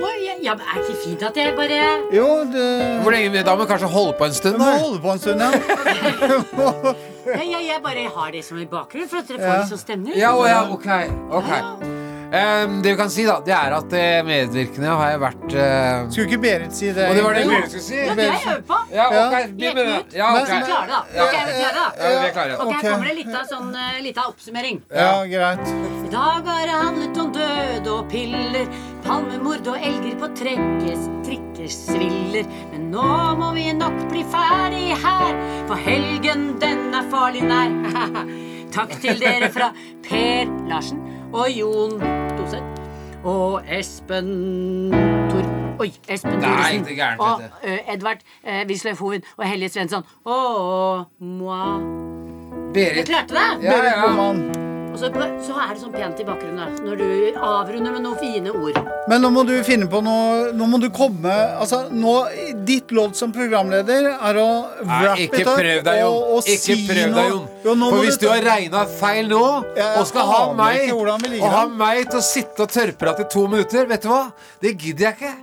Ja, 0.00 0.34
ja, 0.42 0.54
men 0.56 0.64
er 0.64 0.78
det 0.80 0.86
ikke 0.88 1.00
fint 1.04 1.22
at 1.26 1.36
jeg 1.36 1.52
bare 1.56 1.78
Jo, 2.14 2.26
det 2.48 2.66
Hvor 3.02 3.12
lenge 3.12 3.42
Da 3.44 3.52
må 3.56 3.64
vi 3.66 3.68
kanskje 3.72 3.88
holde 3.92 4.14
på 4.18 4.24
en 4.24 4.32
stund. 4.36 4.56
Da. 4.60 4.70
holde 4.80 5.00
på 5.02 5.12
en 5.12 5.18
stund, 5.18 5.40
ja. 5.40 5.50
ja, 7.26 7.42
ja, 7.44 7.60
Jeg 7.66 7.80
bare 7.84 8.06
har 8.14 8.30
det 8.32 8.44
som 8.46 8.58
en 8.58 8.68
bakgrunn, 8.70 9.08
for 9.10 9.20
at 9.20 9.28
dere 9.28 9.38
får 9.42 9.50
Ja. 9.50 9.58
litt 9.60 9.72
sånn 9.74 9.82
stemning. 9.82 10.16
Ja, 10.16 10.30
å, 10.36 10.46
ja, 10.48 10.62
ok, 10.72 10.88
ok. 11.40 11.99
Em, 12.32 12.82
det 12.82 12.90
vi 12.90 12.96
kan 12.96 13.10
si, 13.10 13.24
da, 13.26 13.40
det 13.42 13.50
er 13.50 13.72
at 13.74 13.94
eh, 13.98 14.20
medvirkende 14.22 14.92
har 15.00 15.08
jeg 15.10 15.20
vært 15.24 15.46
uh... 15.50 16.04
Skulle 16.14 16.26
ikke 16.28 16.38
Berit 16.44 16.76
si 16.78 16.92
det? 16.94 17.08
Og 17.10 17.18
det 17.18 17.24
var 17.26 17.34
det? 17.34 17.42
Berit 17.50 17.72
skulle 17.72 17.82
si? 17.82 17.96
Ja, 17.98 18.14
det 18.14 18.26
jeg 18.28 18.44
øver 18.44 18.62
på. 18.68 18.78
Ja, 18.94 19.06
okay. 19.08 19.40
Ja. 19.40 19.48
begynn 19.56 19.74
med 19.74 19.88
det. 19.90 20.18
Ja, 20.20 20.28
Men, 20.36 20.46
klare, 20.46 20.86
da. 20.92 21.00
Ja. 21.16 21.24
Ok, 21.24 21.34
er 21.40 21.48
vi 21.48 21.56
klare, 21.58 21.74
da? 21.74 21.88
Ja, 21.98 22.12
vi 22.20 22.28
er 22.28 22.36
klare. 22.36 22.60
Ok. 22.62 22.72
Her 22.76 22.86
kommer 22.86 23.10
det 23.10 23.16
litt 23.18 23.34
av 23.34 23.50
sånn 23.50 23.74
uh, 23.74 23.98
lita 24.06 24.28
oppsummering. 24.30 24.78
Ja, 24.94 25.10
greit. 25.32 25.74
I 26.06 26.12
dag 26.14 26.50
har 26.52 26.62
det 26.70 26.78
handlet 26.84 27.20
om 27.24 27.34
død 27.34 27.92
og 27.96 28.06
piller, 28.14 28.72
palmemord 29.06 29.74
og 29.74 29.90
elger 29.90 30.18
på 30.22 30.32
trekkes, 30.38 31.10
sviller 31.90 32.46
Men 32.70 32.88
nå 32.94 33.10
må 33.42 33.50
vi 33.58 33.66
nok 33.74 34.06
bli 34.10 34.22
ferdig 34.30 34.94
her, 35.02 35.34
for 35.66 35.82
helgen 35.90 36.52
den 36.62 36.94
er 36.94 37.10
farlig 37.10 37.42
nær. 37.50 37.74
Takk 38.76 39.00
til 39.02 39.18
dere 39.18 39.50
fra 39.50 39.74
Per 40.06 40.46
Larsen 40.70 41.19
og 41.32 41.50
Jon 41.50 41.90
Doseth. 42.38 42.64
Og 43.24 43.62
Espen 43.68 44.90
Tor... 45.30 45.44
Oi, 45.80 45.92
Espen 46.08 46.40
Thoresen. 46.40 46.86
Og 47.18 47.42
eh, 47.62 47.94
Edvard 47.94 48.24
uh, 48.44 48.62
Wisløff 48.68 49.00
Hoven 49.00 49.22
og 49.36 49.48
Helje 49.48 49.68
Svensson. 49.68 50.02
Og 50.24 51.04
moi. 51.20 51.78
Berit. 52.74 53.00
Du 53.00 53.12
klarte 53.12 53.34
det! 53.34 53.64
Ja, 53.64 53.76
Berit 53.76 54.64
ja. 54.64 54.79
Og 54.90 54.98
så, 54.98 55.08
så 55.46 55.54
er 55.62 55.70
det 55.74 55.80
sånn 55.84 55.92
pent 55.94 56.18
i 56.18 56.24
bakgrunnen 56.26 56.72
når 56.82 56.96
du 56.98 57.36
avrunder 57.38 57.92
med 57.94 58.02
noen 58.02 58.18
fine 58.18 58.50
ord. 58.50 58.78
Men 59.10 59.22
nå 59.22 59.30
må 59.32 59.44
du 59.46 59.52
finne 59.66 59.86
på 59.90 60.00
noe 60.04 60.50
Nå 60.54 60.66
må 60.70 60.78
du 60.82 60.88
komme 60.94 61.30
Altså, 61.30 61.84
nå 61.94 62.12
Ditt 62.68 62.90
lodd 62.94 63.14
som 63.18 63.32
programleder 63.34 64.08
er 64.12 64.38
å 64.42 64.46
wrap 64.82 65.18
ikke 65.22 65.40
it 65.40 65.48
up 65.48 65.58
prøv 65.58 65.80
deg, 65.86 66.00
Jon. 66.02 66.10
og, 66.10 66.34
og 66.36 66.50
Ikke 66.50 66.62
si 66.66 66.76
prøv 66.88 67.14
deg, 67.16 67.30
Jon. 67.32 67.46
Jo, 67.64 67.76
For 67.80 68.04
hvis 68.04 68.18
du 68.20 68.26
har 68.30 68.42
regna 68.44 68.82
feil 69.00 69.30
nå, 69.30 69.42
Jeg 69.78 70.02
og 70.02 70.08
skal 70.10 70.28
ha 70.30 70.42
meg 70.58 70.92
Og 70.92 71.46
ha 71.54 71.64
meg 71.70 72.02
til 72.10 72.20
å 72.20 72.26
sitte 72.26 72.66
og 72.66 72.74
tørrprate 72.74 73.26
i 73.26 73.30
to 73.32 73.46
minutter, 73.50 73.88
vet 73.90 74.04
du 74.04 74.10
hva? 74.12 74.22
Det 74.62 74.74
gidder 74.76 75.08
jeg 75.10 75.18
ikke. 75.20 75.34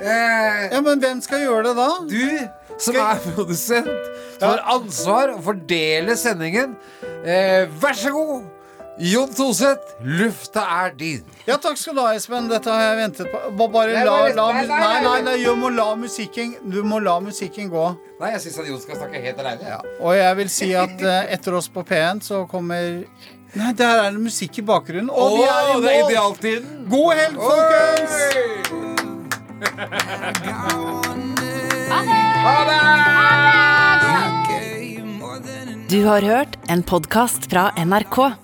Eh, 0.00 0.68
Ja, 0.74 0.80
men 0.82 0.98
hvem 1.02 1.20
skal 1.22 1.44
gjøre 1.44 1.70
det 1.70 1.76
da? 1.78 1.88
du 2.08 2.48
som 2.82 2.96
er 2.98 3.20
produsent, 3.22 4.08
som 4.40 4.48
har 4.48 4.62
ansvar 4.74 5.30
å 5.36 5.42
fordele 5.44 6.16
sendingen. 6.18 6.72
Eh, 7.22 7.68
vær 7.80 7.94
så 7.94 8.10
god, 8.10 8.48
Jon 8.98 9.28
Toseth. 9.34 9.96
Lufta 10.04 10.62
er 10.84 10.92
din. 10.94 11.24
Ja, 11.48 11.56
takk 11.58 11.78
skal 11.78 11.96
du 11.96 12.00
ha, 12.04 12.12
Espen. 12.14 12.46
Dette 12.50 12.70
har 12.70 12.82
jeg 12.84 12.96
ventet 13.00 13.26
på. 13.32 13.66
Bare 13.74 14.04
la, 14.06 14.28
la 14.30 14.46
nei, 14.54 14.66
nei, 15.02 15.22
Nei, 15.26 15.36
du 15.42 15.54
må 15.58 15.68
la 15.74 15.94
musikken 15.98 16.54
Du 16.70 16.82
må 16.86 17.00
la 17.02 17.18
musikken 17.24 17.70
gå. 17.72 17.86
Nei, 18.20 18.30
jeg 18.36 18.44
syns 18.44 18.68
Jon 18.68 18.82
skal 18.82 19.00
snakke 19.00 19.22
helt 19.24 19.38
aleine. 19.42 19.66
Ja. 19.74 19.80
Og 19.98 20.14
jeg 20.14 20.38
vil 20.38 20.50
si 20.52 20.70
at 20.78 21.02
eh, 21.02 21.32
etter 21.34 21.58
oss 21.58 21.68
på 21.72 21.82
P1 21.86 22.22
så 22.26 22.44
kommer 22.50 23.02
Nei, 23.54 23.72
der 23.78 24.04
er 24.04 24.10
det 24.14 24.22
musikk 24.22 24.58
i 24.62 24.64
bakgrunnen. 24.66 25.10
Og 25.10 25.38
vi 25.38 25.44
er 25.46 25.72
i 25.72 25.74
det 25.82 25.90
er 25.90 25.98
idealtiden. 26.08 26.86
God 26.90 27.10
helg, 27.18 27.36
folkens! 27.42 28.14
Ha 31.94 32.56
det! 32.70 32.80
Du 35.94 36.00
har 36.08 36.22
hørt 36.26 36.56
en 36.68 36.82
podkast 36.82 37.46
fra 37.50 37.68
NRK. 37.78 38.43